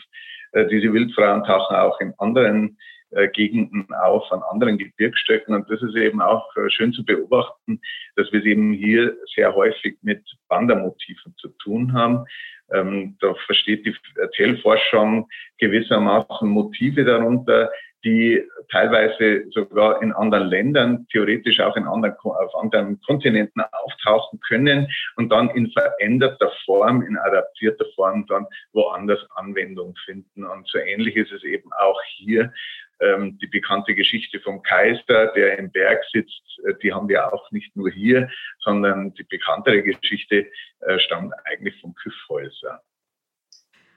Äh, 0.54 0.68
diese 0.68 0.92
Wildfrauen 0.94 1.44
tauchen 1.44 1.76
auch 1.76 2.00
in 2.00 2.14
anderen 2.18 2.78
äh, 3.12 3.28
Gegenden 3.28 3.88
auf, 3.94 4.32
an 4.32 4.42
anderen 4.50 4.78
Gebirgsstöcken. 4.78 5.54
Und 5.54 5.70
das 5.70 5.82
ist 5.82 5.96
eben 5.96 6.22
auch 6.22 6.56
äh, 6.56 6.70
schön 6.70 6.94
zu 6.94 7.06
beobachten, 7.06 7.80
dass 8.16 8.32
wir 8.32 8.40
es 8.40 8.46
eben 8.46 8.74
hier 8.74 9.16
sehr 9.36 9.54
häufig 9.54 9.98
mit 10.02 10.24
Wandermotiven 10.48 11.36
zu 11.38 11.50
tun 11.60 11.94
haben. 11.94 12.26
Ähm, 12.72 13.18
da 13.20 13.34
versteht 13.46 13.86
die 13.86 13.96
Erzählforschung 14.20 15.28
gewissermaßen 15.60 16.48
Motive 16.48 17.04
darunter, 17.04 17.70
die 18.04 18.44
teilweise 18.70 19.46
sogar 19.52 20.02
in 20.02 20.12
anderen 20.12 20.48
Ländern, 20.48 21.08
theoretisch 21.12 21.60
auch 21.60 21.76
in 21.76 21.88
anderen, 21.88 22.16
auf 22.24 22.56
anderen 22.56 23.00
Kontinenten 23.02 23.62
auftauchen 23.72 24.40
können 24.42 24.88
und 25.16 25.30
dann 25.30 25.50
in 25.52 25.72
veränderter 25.72 26.52
Form, 26.66 27.02
in 27.02 27.18
adaptierter 27.18 27.86
Form 27.96 28.26
dann 28.28 28.46
woanders 28.74 29.20
Anwendung 29.36 29.96
finden. 30.06 30.44
Und 30.44 30.68
so 30.68 30.80
ähnlich 30.80 31.16
ist 31.16 31.32
es 31.32 31.44
eben 31.44 31.72
auch 31.74 32.00
hier 32.16 32.52
ähm, 33.00 33.38
die 33.40 33.48
bekannte 33.48 33.96
Geschichte 33.96 34.40
vom 34.40 34.62
Kaiser, 34.64 35.28
der 35.36 35.58
im 35.58 35.72
Berg 35.72 36.04
sitzt, 36.12 36.60
äh, 36.66 36.74
die 36.82 36.94
haben 36.94 37.10
wir 37.10 37.34
auch 37.34 37.52
nicht 37.52 37.76
nur 37.76 37.90
hier, 37.90 38.30
sondern 38.60 39.14
die 39.16 39.24
bekanntere 39.24 39.82
Geschichte 39.82 40.48
äh, 40.82 41.00
stammt 41.00 41.34
eigentlich 41.46 41.80
vom 41.82 41.94
Küffhäuser. 41.96 42.82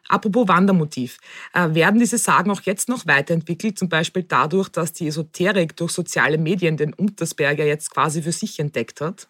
Apropos 0.08 0.48
Wandermotiv. 0.48 1.18
Äh, 1.54 1.74
werden 1.74 1.98
diese 1.98 2.18
Sagen 2.18 2.50
auch 2.50 2.62
jetzt 2.62 2.88
noch 2.88 3.06
weiterentwickelt, 3.06 3.78
zum 3.78 3.88
Beispiel 3.88 4.22
dadurch, 4.22 4.68
dass 4.68 4.92
die 4.92 5.08
Esoterik 5.08 5.76
durch 5.76 5.92
soziale 5.92 6.38
Medien 6.38 6.76
den 6.76 6.94
Untersberger 6.94 7.64
jetzt 7.64 7.90
quasi 7.92 8.22
für 8.22 8.32
sich 8.32 8.58
entdeckt 8.60 9.00
hat? 9.00 9.28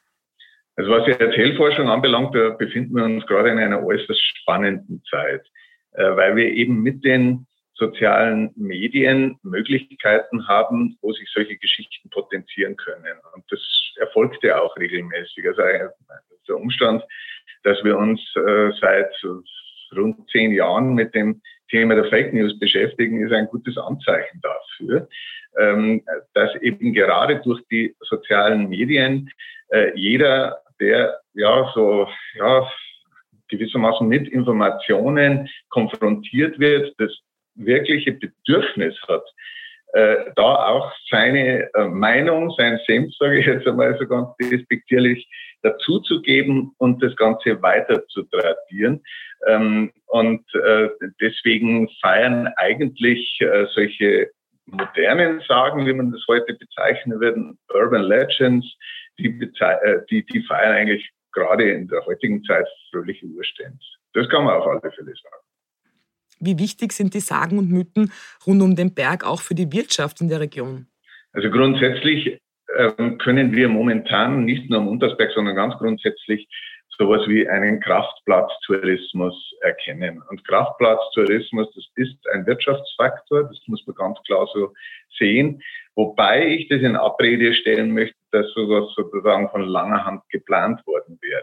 Also 0.77 0.91
was 0.91 1.05
die 1.07 1.13
Erzählforschung 1.13 1.89
anbelangt, 1.89 2.35
da 2.35 2.51
befinden 2.51 2.97
wir 2.97 3.05
uns 3.05 3.27
gerade 3.27 3.51
in 3.51 3.59
einer 3.59 3.83
äußerst 3.83 4.21
spannenden 4.41 5.03
Zeit, 5.11 5.43
äh, 5.93 6.15
weil 6.17 6.37
wir 6.37 6.49
eben 6.49 6.83
mit 6.83 7.05
den 7.05 7.47
sozialen 7.75 8.53
Medien 8.57 9.39
Möglichkeiten 9.43 10.49
haben, 10.49 10.97
wo 11.03 11.13
sich 11.13 11.29
solche 11.33 11.57
Geschichten 11.57 12.09
potenzieren 12.11 12.77
können. 12.77 13.19
Und 13.35 13.45
das 13.51 13.61
erfolgt 13.97 14.43
ja 14.43 14.61
auch 14.61 14.77
regelmäßig. 14.77 15.47
Also 15.47 15.63
äh, 15.63 15.89
der 16.49 16.57
Umstand, 16.57 17.03
dass 17.65 17.83
wir 17.83 17.99
uns 17.99 18.21
seit 18.81 19.13
rund 19.95 20.29
zehn 20.31 20.53
Jahren 20.53 20.95
mit 20.95 21.15
dem 21.15 21.41
Thema 21.71 21.95
der 21.95 22.07
Fake 22.07 22.33
News 22.33 22.59
beschäftigen, 22.59 23.25
ist 23.25 23.33
ein 23.33 23.47
gutes 23.47 23.77
Anzeichen 23.77 24.41
dafür, 24.41 25.09
ähm, 25.59 26.03
dass 26.35 26.55
eben 26.57 26.93
gerade 26.93 27.41
durch 27.41 27.61
die 27.71 27.95
sozialen 28.01 28.69
Medien 28.69 29.31
äh, 29.71 29.93
jeder, 29.95 30.61
der 30.81 31.21
ja 31.35 31.71
so 31.75 32.09
ja 32.35 32.69
gewissermaßen 33.49 34.07
mit 34.07 34.29
Informationen 34.29 35.49
konfrontiert 35.69 36.59
wird, 36.59 36.95
das 36.99 37.13
wirkliche 37.55 38.13
Bedürfnis 38.13 38.97
hat, 39.09 39.25
äh, 39.93 40.17
da 40.35 40.67
auch 40.67 40.93
seine 41.11 41.71
äh, 41.75 41.85
Meinung, 41.89 42.53
sein 42.57 42.79
Senf, 42.87 43.15
sage 43.19 43.39
ich 43.39 43.47
jetzt 43.47 43.67
einmal 43.67 43.97
so 43.99 44.07
ganz 44.07 44.29
despektierlich, 44.37 45.27
dazuzugeben 45.67 46.73
und 46.79 47.03
das 47.03 47.15
Ganze 47.17 47.61
weiter 47.63 48.07
zu 48.09 48.23
tradieren. 48.25 49.03
Ähm, 49.47 49.93
und 50.07 50.45
äh, 50.55 50.89
deswegen 51.21 51.89
feiern 52.01 52.49
eigentlich 52.57 53.39
äh, 53.41 53.67
solche 53.75 54.31
modernen 54.67 55.41
Sagen, 55.47 55.87
wie 55.87 55.93
man 55.93 56.13
das 56.13 56.23
heute 56.29 56.55
bezeichnen 56.55 57.21
würden, 57.21 57.59
Urban 57.73 58.03
Legends, 58.03 58.67
die, 59.19 59.29
äh, 59.29 60.01
die, 60.11 60.25
die 60.27 60.43
feiern 60.43 60.73
eigentlich 60.73 61.11
gerade 61.33 61.71
in 61.71 61.87
der 61.89 62.05
heutigen 62.07 62.43
Zeit 62.45 62.67
fröhliche 62.91 63.27
Urstände. 63.27 63.79
Das 64.15 64.29
kann 64.29 64.45
man 64.45 64.55
auf 64.55 64.67
alle 64.67 64.93
Fälle 64.93 65.13
sagen. 65.23 65.43
Wie 66.39 66.59
wichtig 66.59 66.93
sind 66.93 67.15
die 67.15 67.21
Sagen 67.21 67.59
und 67.59 67.71
Mythen 67.71 68.13
rund 68.47 68.63
um 68.63 68.77
den 68.77 68.95
Berg 68.95 69.25
auch 69.25 69.41
für 69.41 69.55
die 69.55 69.73
Wirtschaft 69.73 70.21
in 70.21 70.29
der 70.29 70.41
Region? 70.41 70.87
Also 71.33 71.51
grundsätzlich 71.51 72.39
können 73.19 73.53
wir 73.53 73.69
momentan 73.69 74.45
nicht 74.45 74.69
nur 74.69 74.81
am 74.81 74.89
Untersberg, 74.89 75.33
sondern 75.33 75.57
ganz 75.57 75.75
grundsätzlich 75.79 76.49
sowas 76.99 77.23
wie 77.27 77.49
einen 77.49 77.81
Kraftplatztourismus 77.81 79.55
erkennen. 79.61 80.23
Und 80.31 80.47
Kraftplatztourismus, 80.47 81.69
das 81.75 81.85
ist 81.97 82.17
ein 82.33 82.47
Wirtschaftsfaktor, 82.47 83.45
das 83.45 83.61
muss 83.67 83.87
man 83.87 83.97
ganz 83.97 84.19
klar 84.27 84.49
so 84.53 84.73
sehen. 85.19 85.63
Wobei 85.95 86.47
ich 86.47 86.69
das 86.69 86.81
in 86.81 86.97
Abrede 86.97 87.55
stellen 87.55 87.93
möchte, 87.93 88.17
dass 88.31 88.51
sowas 88.53 88.93
sozusagen 88.95 89.49
von 89.51 89.63
langer 89.63 90.05
Hand 90.05 90.23
geplant 90.31 90.87
worden 90.87 91.19
wäre. 91.23 91.43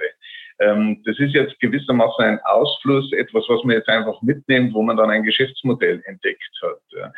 Ähm, 0.59 1.01
das 1.05 1.17
ist 1.19 1.33
jetzt 1.33 1.59
gewissermaßen 1.59 2.23
ein 2.23 2.39
Ausfluss, 2.43 3.11
etwas, 3.13 3.45
was 3.47 3.63
man 3.63 3.75
jetzt 3.75 3.89
einfach 3.89 4.21
mitnimmt, 4.21 4.73
wo 4.73 4.83
man 4.83 4.97
dann 4.97 5.09
ein 5.09 5.23
Geschäftsmodell 5.23 6.01
entdeckt 6.05 6.61
hat. 6.61 7.13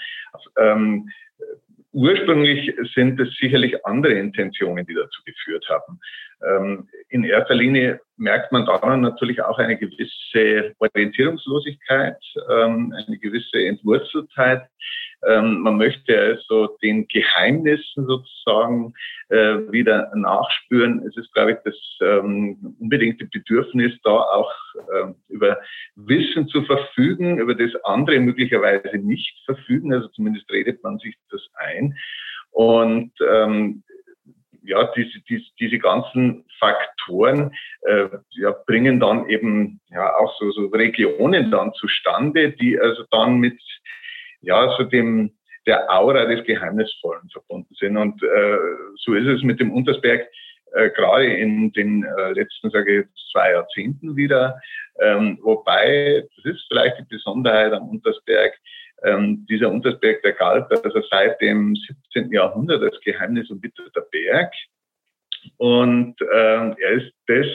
Ursprünglich 1.96 2.76
sind 2.94 3.18
es 3.22 3.30
sicherlich 3.38 3.86
andere 3.86 4.16
Intentionen, 4.16 4.86
die 4.86 4.94
dazu 4.94 5.22
geführt 5.24 5.66
haben. 5.70 5.98
Ähm, 6.46 6.88
in 7.10 7.24
erster 7.24 7.56
Linie 7.56 8.00
merkt 8.18 8.52
man 8.52 8.66
daran 8.66 9.02
natürlich 9.02 9.42
auch 9.42 9.58
eine 9.58 9.78
gewisse 9.78 10.74
Orientierungslosigkeit, 10.80 12.18
ähm, 12.50 12.94
eine 12.96 13.18
gewisse 13.18 13.66
Entwurzeltheit. 13.66 14.68
Ähm, 15.28 15.60
man 15.60 15.78
möchte 15.78 16.18
also 16.20 16.78
den 16.84 17.08
Geheimnissen 17.08 18.06
sozusagen 18.06 18.94
äh, 19.30 19.58
wieder 19.72 20.12
nachspüren. 20.16 21.06
Es 21.08 21.18
ist, 21.18 21.34
glaube 21.34 21.54
ich, 21.54 21.58
das 21.64 21.76
unbedingte 22.80 23.26
Bedürfnis, 23.26 23.94
da 24.04 24.12
auch 24.12 24.52
über 25.30 25.58
Wissen 25.96 26.48
zu 26.50 26.64
verfügen, 26.64 27.40
über 27.40 27.56
das 27.56 27.72
andere 27.84 28.20
möglicherweise 28.20 28.98
nicht 28.98 29.34
verfügen. 29.46 29.94
Also 29.94 30.10
zumindest 30.10 30.52
redet 30.52 30.84
man 30.84 31.00
sich 31.00 31.16
das 31.32 31.42
ein. 31.56 31.96
Und 32.52 33.12
ähm, 33.28 33.84
ja, 34.66 34.92
diese, 34.96 35.20
diese, 35.30 35.46
diese 35.60 35.78
ganzen 35.80 36.46
Faktoren 36.60 37.52
äh, 37.82 38.08
ja, 38.32 38.52
bringen 38.66 39.00
dann 39.00 39.30
eben 39.30 39.80
ja 39.90 40.16
auch 40.16 40.36
so, 40.40 40.52
so 40.52 40.68
Regionen 40.68 41.52
dann 41.52 41.74
zustande, 41.74 42.52
die 42.52 42.80
also 42.80 43.04
dann 43.12 43.38
mit 43.38 43.60
ja 44.42 44.76
so 44.78 44.84
dem 44.84 45.32
der 45.66 45.92
Aura 45.92 46.26
des 46.26 46.46
Geheimnisvollen 46.46 47.30
verbunden 47.32 47.74
sind. 47.80 47.98
Und 47.98 48.22
äh, 48.22 48.58
so 48.98 49.14
ist 49.14 49.28
es 49.28 49.44
mit 49.44 49.60
dem 49.60 49.72
Untersberg 49.72 50.28
äh, 50.74 50.90
gerade 50.92 51.26
in 51.26 51.72
den 51.72 52.04
äh, 52.04 52.34
letzten, 52.34 52.70
sage 52.70 53.02
ich 53.02 53.32
zwei 53.32 53.52
Jahrzehnten 53.52 54.16
wieder. 54.16 54.60
Ähm, 55.00 55.40
wobei, 55.42 56.24
das 56.36 56.54
ist 56.54 56.66
vielleicht 56.68 57.00
die 57.00 57.16
Besonderheit 57.16 57.74
am 57.74 57.90
Untersberg, 57.90 58.54
ähm, 59.04 59.46
dieser 59.50 59.72
Untersberg, 59.72 60.22
der 60.24 60.34
galt 60.34 60.66
also 60.72 61.02
seit 61.10 61.40
dem 61.42 61.76
17. 62.14 62.32
Jahrhundert 62.32 62.82
als 62.82 63.00
Geheimnis 63.02 63.50
umwitterter 63.50 64.02
Berg. 64.12 64.54
Und 65.58 66.20
äh, 66.22 66.70
er 66.70 66.92
ist 66.92 67.14
das 67.28 67.48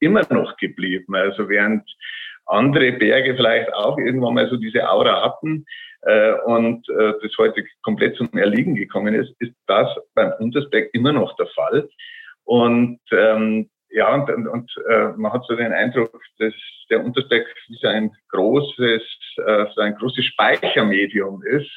immer 0.00 0.22
noch 0.30 0.56
geblieben. 0.56 1.14
Also 1.14 1.48
während 1.48 1.88
andere 2.46 2.92
Berge 2.92 3.34
vielleicht 3.36 3.72
auch 3.72 3.96
irgendwann 3.98 4.34
mal 4.34 4.48
so 4.48 4.56
diese 4.56 4.88
Aura 4.88 5.22
hatten 5.24 5.64
äh, 6.02 6.32
und 6.44 6.88
äh, 6.88 7.12
das 7.22 7.32
heute 7.38 7.64
komplett 7.82 8.16
zum 8.16 8.28
Erliegen 8.36 8.74
gekommen 8.74 9.14
ist, 9.14 9.32
ist 9.40 9.54
das 9.66 9.88
beim 10.14 10.32
Untersberg 10.38 10.90
immer 10.92 11.12
noch 11.12 11.34
der 11.36 11.46
Fall. 11.48 11.88
Und 12.44 13.00
ähm, 13.12 13.70
ja, 13.92 14.14
und, 14.14 14.30
und, 14.30 14.46
und 14.46 14.70
äh, 14.88 15.08
man 15.16 15.32
hat 15.32 15.44
so 15.48 15.56
den 15.56 15.72
Eindruck, 15.72 16.20
dass 16.38 16.54
der 16.90 17.04
Untersberg 17.04 17.46
wie 17.68 17.78
so 17.80 17.88
ein 17.88 18.10
großes, 18.30 19.02
äh, 19.44 19.66
so 19.74 19.80
ein 19.80 19.94
großes 19.96 20.24
Speichermedium 20.26 21.42
ist, 21.42 21.70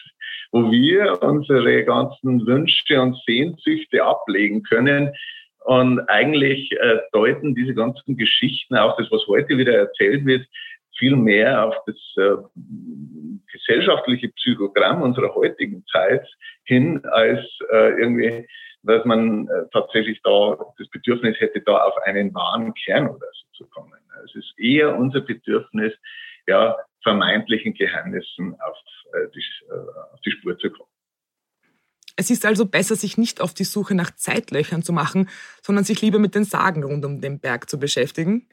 wo 0.51 0.71
wir 0.71 1.21
unsere 1.23 1.83
ganzen 1.83 2.45
Wünsche 2.45 3.01
und 3.01 3.17
Sehnsüchte 3.25 4.03
ablegen 4.03 4.63
können. 4.63 5.11
Und 5.65 6.01
eigentlich 6.09 6.71
äh, 6.73 6.99
deuten 7.13 7.55
diese 7.55 7.73
ganzen 7.73 8.17
Geschichten, 8.17 8.75
auch 8.75 8.97
das, 8.97 9.09
was 9.09 9.25
heute 9.27 9.57
wieder 9.57 9.73
erzählt 9.73 10.25
wird, 10.25 10.45
viel 10.97 11.15
mehr 11.15 11.65
auf 11.67 11.75
das 11.87 11.95
äh, 12.17 12.35
gesellschaftliche 13.51 14.29
Psychogramm 14.29 15.01
unserer 15.01 15.33
heutigen 15.33 15.83
Zeit 15.91 16.27
hin, 16.65 17.01
als 17.05 17.39
äh, 17.71 17.99
irgendwie, 17.99 18.47
dass 18.83 19.05
man 19.05 19.47
äh, 19.47 19.65
tatsächlich 19.71 20.21
da 20.23 20.57
das 20.77 20.87
Bedürfnis 20.89 21.39
hätte, 21.39 21.61
da 21.61 21.77
auf 21.77 21.97
einen 22.03 22.33
wahren 22.33 22.73
Kern 22.73 23.09
oder 23.09 23.27
so 23.31 23.63
zu 23.63 23.69
kommen. 23.69 23.93
Es 24.25 24.35
ist 24.35 24.53
eher 24.57 24.95
unser 24.95 25.21
Bedürfnis, 25.21 25.93
ja, 26.47 26.75
vermeintlichen 27.01 27.73
Geheimnissen 27.73 28.55
auf, 28.59 28.77
äh, 29.13 29.27
die, 29.33 29.43
äh, 29.69 30.13
auf 30.13 30.19
die 30.25 30.31
Spur 30.31 30.57
zu 30.57 30.69
kommen. 30.69 30.89
Es 32.15 32.29
ist 32.29 32.45
also 32.45 32.65
besser, 32.65 32.95
sich 32.95 33.17
nicht 33.17 33.41
auf 33.41 33.53
die 33.53 33.63
Suche 33.63 33.95
nach 33.95 34.11
Zeitlöchern 34.11 34.83
zu 34.83 34.93
machen, 34.93 35.29
sondern 35.61 35.83
sich 35.83 36.01
lieber 36.01 36.19
mit 36.19 36.35
den 36.35 36.43
Sagen 36.43 36.83
rund 36.83 37.03
um 37.05 37.21
den 37.21 37.39
Berg 37.39 37.69
zu 37.69 37.79
beschäftigen? 37.79 38.47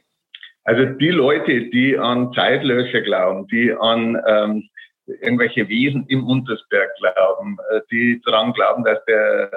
Also 0.65 0.87
die 0.87 1.11
Leute, 1.11 1.69
die 1.71 1.99
an 1.99 2.33
Zeitlöcher 2.33 3.03
glauben, 3.03 3.47
die 3.49 3.73
an 3.73 4.17
ähm, 4.27 4.69
irgendwelche 5.07 5.69
Wesen 5.69 6.07
im 6.09 6.27
Untersberg 6.27 6.91
glauben, 6.99 7.59
die 7.91 8.21
daran 8.25 8.53
glauben, 8.53 8.85
dass 8.85 9.05
der 9.07 9.51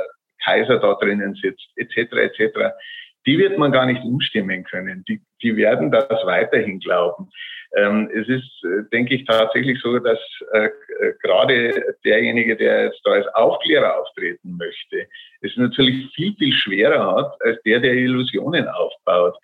Kaiser 0.44 0.80
da 0.80 0.96
drinnen 0.96 1.36
sitzt, 1.36 1.68
etc., 1.76 2.14
etc., 2.14 2.74
die 3.26 3.38
wird 3.38 3.58
man 3.58 3.72
gar 3.72 3.86
nicht 3.86 4.04
umstimmen 4.04 4.64
können. 4.66 5.06
Die, 5.08 5.22
die 5.42 5.56
werden 5.56 5.92
das 5.92 6.08
weiterhin 6.26 6.80
glauben. 6.80 7.30
Ähm, 7.76 8.10
es 8.14 8.28
ist, 8.28 8.64
äh, 8.64 8.84
denke 8.92 9.16
ich, 9.16 9.26
tatsächlich 9.26 9.80
so, 9.82 9.98
dass 9.98 10.20
äh, 10.52 10.66
äh, 10.66 11.14
gerade 11.24 11.96
derjenige, 12.06 12.56
der 12.56 12.86
jetzt 12.86 13.02
da 13.04 13.12
als 13.12 13.28
Aufklärer 13.34 14.00
auftreten 14.00 14.58
möchte, 14.58 15.08
es 15.42 15.56
natürlich 15.58 16.14
viel, 16.14 16.36
viel 16.36 16.54
schwerer 16.54 17.16
hat, 17.16 17.42
als 17.42 17.62
der, 17.64 17.80
der 17.80 17.94
Illusionen 17.94 18.68
aufbaut. 18.68 19.36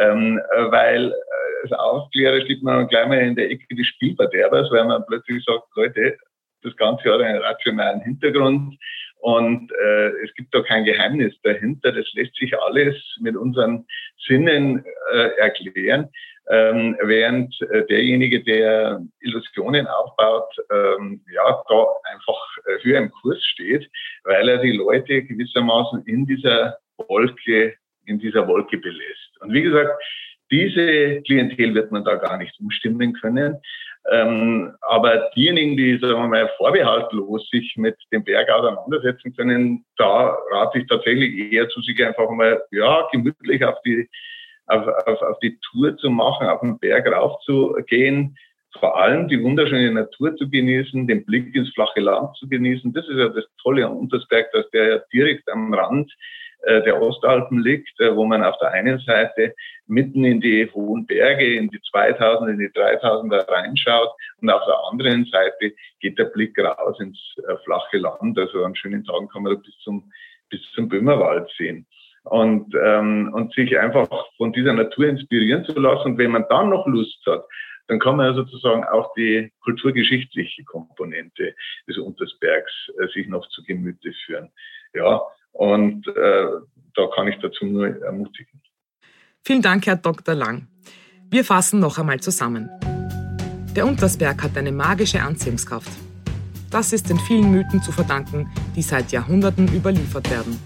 Ähm, 0.00 0.40
äh, 0.56 0.70
weil 0.72 1.14
als 1.62 1.72
Aufklärer 1.72 2.40
steht 2.42 2.62
man 2.62 2.88
gleich 2.88 3.06
mal 3.06 3.20
in 3.20 3.36
der 3.36 3.50
Ecke 3.50 3.74
des 3.74 3.86
Spielverderbers, 3.86 4.70
weil 4.72 4.84
man 4.84 5.04
plötzlich 5.06 5.44
sagt, 5.44 5.64
Leute, 5.76 6.16
das 6.62 6.76
Ganze 6.76 7.12
hat 7.12 7.20
einen 7.20 7.40
rationalen 7.40 8.00
Hintergrund 8.00 8.76
und 9.26 9.72
äh, 9.72 10.10
es 10.22 10.32
gibt 10.34 10.54
da 10.54 10.62
kein 10.62 10.84
Geheimnis 10.84 11.34
dahinter. 11.42 11.90
Das 11.90 12.06
lässt 12.12 12.36
sich 12.36 12.56
alles 12.60 12.94
mit 13.18 13.34
unseren 13.34 13.84
Sinnen 14.24 14.84
äh, 15.12 15.30
erklären. 15.38 16.08
Ähm, 16.48 16.96
während 17.02 17.52
äh, 17.62 17.84
derjenige, 17.86 18.44
der 18.44 19.02
Illusionen 19.18 19.88
aufbaut, 19.88 20.54
ähm, 20.70 21.24
ja, 21.34 21.60
da 21.68 21.86
einfach 22.04 22.40
äh, 22.66 22.84
höher 22.84 23.00
im 23.00 23.10
Kurs 23.10 23.42
steht, 23.42 23.90
weil 24.22 24.48
er 24.48 24.58
die 24.58 24.76
Leute 24.76 25.24
gewissermaßen 25.24 26.04
in 26.06 26.24
dieser 26.26 26.78
Wolke, 26.96 27.74
in 28.04 28.20
dieser 28.20 28.46
Wolke 28.46 28.78
belässt. 28.78 29.40
Und 29.40 29.52
wie 29.52 29.62
gesagt, 29.62 29.90
diese 30.50 31.22
Klientel 31.22 31.74
wird 31.74 31.92
man 31.92 32.04
da 32.04 32.16
gar 32.16 32.36
nicht 32.38 32.58
umstimmen 32.60 33.12
können. 33.14 33.56
Ähm, 34.10 34.72
aber 34.82 35.30
diejenigen, 35.34 35.76
die, 35.76 35.98
sagen 35.98 36.20
wir 36.20 36.28
mal, 36.28 36.50
vorbehaltlos 36.56 37.48
sich 37.50 37.74
mit 37.76 37.96
dem 38.12 38.22
Berg 38.22 38.48
auseinandersetzen 38.50 39.34
können, 39.34 39.84
da 39.96 40.36
rate 40.52 40.78
ich 40.78 40.86
tatsächlich 40.86 41.52
eher 41.52 41.68
zu 41.68 41.80
sich 41.80 42.04
einfach 42.04 42.30
mal, 42.30 42.62
ja, 42.70 43.08
gemütlich 43.10 43.64
auf 43.64 43.80
die, 43.84 44.08
auf, 44.66 44.86
auf, 45.06 45.22
auf 45.22 45.38
die 45.40 45.58
Tour 45.70 45.96
zu 45.96 46.10
machen, 46.10 46.46
auf 46.46 46.60
den 46.60 46.78
Berg 46.78 47.10
raufzugehen, 47.10 48.36
vor 48.78 48.96
allem 48.96 49.26
die 49.26 49.42
wunderschöne 49.42 49.90
Natur 49.90 50.36
zu 50.36 50.48
genießen, 50.48 51.08
den 51.08 51.24
Blick 51.24 51.54
ins 51.56 51.72
flache 51.72 52.00
Land 52.00 52.36
zu 52.36 52.48
genießen. 52.48 52.92
Das 52.92 53.08
ist 53.08 53.16
ja 53.16 53.28
das 53.28 53.44
Tolle 53.60 53.86
am 53.86 53.96
Untersberg, 53.96 54.52
dass 54.52 54.70
der 54.70 54.88
ja 54.88 54.98
direkt 55.12 55.50
am 55.50 55.74
Rand 55.74 56.12
der 56.82 57.00
Ostalpen 57.00 57.60
liegt, 57.60 57.98
äh, 58.00 58.14
wo 58.14 58.24
man 58.24 58.42
auf 58.42 58.58
der 58.58 58.72
einen 58.72 58.98
Seite 59.00 59.54
mitten 59.86 60.24
in 60.24 60.40
die 60.40 60.68
hohen 60.72 61.06
Berge, 61.06 61.54
in 61.54 61.68
die 61.68 61.80
2000, 61.90 62.50
in 62.50 62.58
die 62.58 62.68
3000er 62.68 63.48
reinschaut 63.48 64.10
und 64.40 64.50
auf 64.50 64.64
der 64.66 64.78
anderen 64.90 65.24
Seite 65.26 65.72
geht 66.00 66.18
der 66.18 66.24
Blick 66.24 66.58
raus 66.58 66.98
ins 67.00 67.18
äh, 67.48 67.56
flache 67.64 67.98
Land. 67.98 68.38
Also 68.38 68.64
an 68.64 68.74
schönen 68.74 69.04
Tagen 69.04 69.28
kann 69.28 69.44
man 69.44 69.60
bis 69.62 69.76
zum, 69.84 70.10
bis 70.50 70.60
zum 70.74 70.88
Böhmerwald 70.88 71.50
sehen. 71.56 71.86
Und, 72.24 72.74
ähm, 72.74 73.30
und 73.32 73.54
sich 73.54 73.78
einfach 73.78 74.08
von 74.36 74.52
dieser 74.52 74.72
Natur 74.72 75.06
inspirieren 75.06 75.64
zu 75.64 75.78
lassen. 75.78 76.12
Und 76.12 76.18
wenn 76.18 76.32
man 76.32 76.44
dann 76.48 76.70
noch 76.70 76.84
Lust 76.88 77.24
hat, 77.24 77.44
dann 77.86 78.00
kann 78.00 78.16
man 78.16 78.26
ja 78.26 78.34
sozusagen 78.34 78.82
auch 78.84 79.14
die 79.14 79.52
kulturgeschichtliche 79.62 80.64
Komponente 80.64 81.54
des 81.86 81.98
Untersbergs 81.98 82.72
äh, 82.98 83.06
sich 83.14 83.28
noch 83.28 83.48
zu 83.50 83.62
Gemüte 83.62 84.12
führen. 84.24 84.50
Ja, 84.92 85.22
und 85.58 86.06
äh, 86.08 86.46
da 86.94 87.06
kann 87.14 87.28
ich 87.28 87.36
dazu 87.40 87.64
nur 87.64 87.86
ermutigen. 88.02 88.60
Vielen 89.44 89.62
Dank, 89.62 89.86
Herr 89.86 89.96
Dr. 89.96 90.34
Lang. 90.34 90.68
Wir 91.30 91.44
fassen 91.44 91.80
noch 91.80 91.98
einmal 91.98 92.20
zusammen. 92.20 92.68
Der 93.74 93.86
Untersberg 93.86 94.42
hat 94.42 94.56
eine 94.56 94.72
magische 94.72 95.22
Anziehungskraft. 95.22 95.90
Das 96.70 96.92
ist 96.92 97.08
den 97.10 97.18
vielen 97.18 97.50
Mythen 97.50 97.80
zu 97.82 97.92
verdanken, 97.92 98.50
die 98.74 98.82
seit 98.82 99.12
Jahrhunderten 99.12 99.68
überliefert 99.68 100.30
werden. 100.30 100.58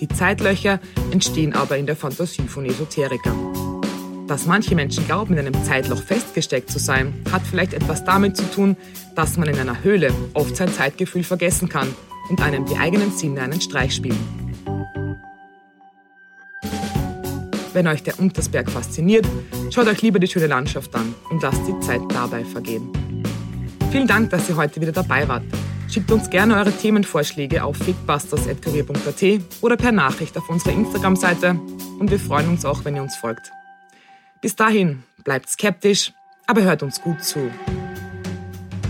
Die 0.00 0.08
Zeitlöcher 0.08 0.80
entstehen 1.10 1.54
aber 1.54 1.76
in 1.76 1.86
der 1.86 1.96
Fantasie 1.96 2.42
von 2.42 2.64
Esoterikern. 2.64 3.54
Dass 4.26 4.46
manche 4.46 4.74
Menschen 4.74 5.06
glauben, 5.06 5.34
in 5.34 5.46
einem 5.46 5.64
Zeitloch 5.64 6.02
festgesteckt 6.02 6.70
zu 6.70 6.78
sein, 6.78 7.14
hat 7.32 7.42
vielleicht 7.42 7.72
etwas 7.72 8.04
damit 8.04 8.36
zu 8.36 8.44
tun, 8.50 8.76
dass 9.16 9.38
man 9.38 9.48
in 9.48 9.58
einer 9.58 9.82
Höhle 9.82 10.12
oft 10.34 10.56
sein 10.56 10.68
Zeitgefühl 10.68 11.24
vergessen 11.24 11.68
kann 11.68 11.88
und 12.28 12.40
einem 12.40 12.64
die 12.66 12.76
eigenen 12.76 13.10
Sinne 13.10 13.42
einen 13.42 13.60
Streich 13.60 13.94
spielen. 13.94 14.18
Wenn 17.72 17.86
euch 17.86 18.02
der 18.02 18.18
Untersberg 18.18 18.70
fasziniert, 18.70 19.26
schaut 19.70 19.86
euch 19.86 20.02
lieber 20.02 20.18
die 20.18 20.26
schöne 20.26 20.46
Landschaft 20.46 20.94
an 20.94 21.14
und 21.30 21.42
lasst 21.42 21.60
die 21.66 21.78
Zeit 21.80 22.00
dabei 22.10 22.44
vergehen. 22.44 22.90
Vielen 23.90 24.06
Dank, 24.06 24.30
dass 24.30 24.48
ihr 24.48 24.56
heute 24.56 24.80
wieder 24.80 24.92
dabei 24.92 25.28
wart. 25.28 25.44
Schickt 25.88 26.10
uns 26.10 26.28
gerne 26.28 26.56
eure 26.56 26.72
Themenvorschläge 26.72 27.64
auf 27.64 27.76
figbusters.kurier.at 27.78 29.40
oder 29.62 29.76
per 29.76 29.92
Nachricht 29.92 30.36
auf 30.36 30.48
unserer 30.50 30.72
Instagram-Seite 30.72 31.58
und 31.98 32.10
wir 32.10 32.18
freuen 32.18 32.48
uns 32.48 32.64
auch, 32.64 32.84
wenn 32.84 32.96
ihr 32.96 33.02
uns 33.02 33.16
folgt. 33.16 33.50
Bis 34.40 34.54
dahin, 34.54 35.02
bleibt 35.24 35.48
skeptisch, 35.48 36.12
aber 36.46 36.62
hört 36.62 36.82
uns 36.82 37.00
gut 37.00 37.22
zu. 37.24 37.50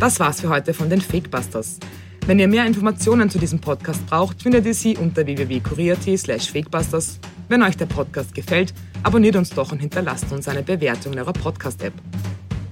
Das 0.00 0.18
war's 0.20 0.40
für 0.40 0.48
heute 0.48 0.74
von 0.74 0.90
den 0.90 1.00
Fakebusters. 1.00 1.78
Wenn 2.28 2.40
ihr 2.40 2.46
mehr 2.46 2.66
Informationen 2.66 3.30
zu 3.30 3.38
diesem 3.38 3.58
Podcast 3.58 4.04
braucht, 4.06 4.42
findet 4.42 4.66
ihr 4.66 4.74
sie 4.74 4.94
unter 4.98 5.24
www.kurier.at 5.24 6.18
slash 6.18 6.52
fakebusters. 6.52 7.18
Wenn 7.48 7.62
euch 7.62 7.74
der 7.74 7.86
Podcast 7.86 8.34
gefällt, 8.34 8.74
abonniert 9.02 9.34
uns 9.34 9.48
doch 9.48 9.72
und 9.72 9.78
hinterlasst 9.78 10.30
uns 10.30 10.46
eine 10.46 10.62
Bewertung 10.62 11.14
in 11.14 11.20
eurer 11.20 11.32
Podcast-App. 11.32 11.94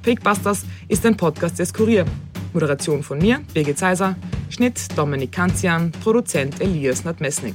Fakebusters 0.02 0.66
ist 0.88 1.06
ein 1.06 1.16
Podcast 1.16 1.58
des 1.58 1.72
Kurier. 1.72 2.04
Moderation 2.52 3.02
von 3.02 3.16
mir, 3.16 3.40
Birgit 3.54 3.78
Seiser, 3.78 4.14
Schnitt 4.50 4.78
Dominik 4.94 5.32
Kanzian, 5.32 5.90
Produzent 6.04 6.60
Elias 6.60 7.04
Nadmesnik. 7.04 7.54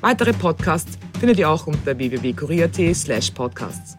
Weitere 0.00 0.32
Podcasts 0.32 0.98
findet 1.20 1.38
ihr 1.38 1.48
auch 1.48 1.68
unter 1.68 1.96
www.kurier.at 1.96 2.96
slash 2.96 3.30
podcasts. 3.30 3.96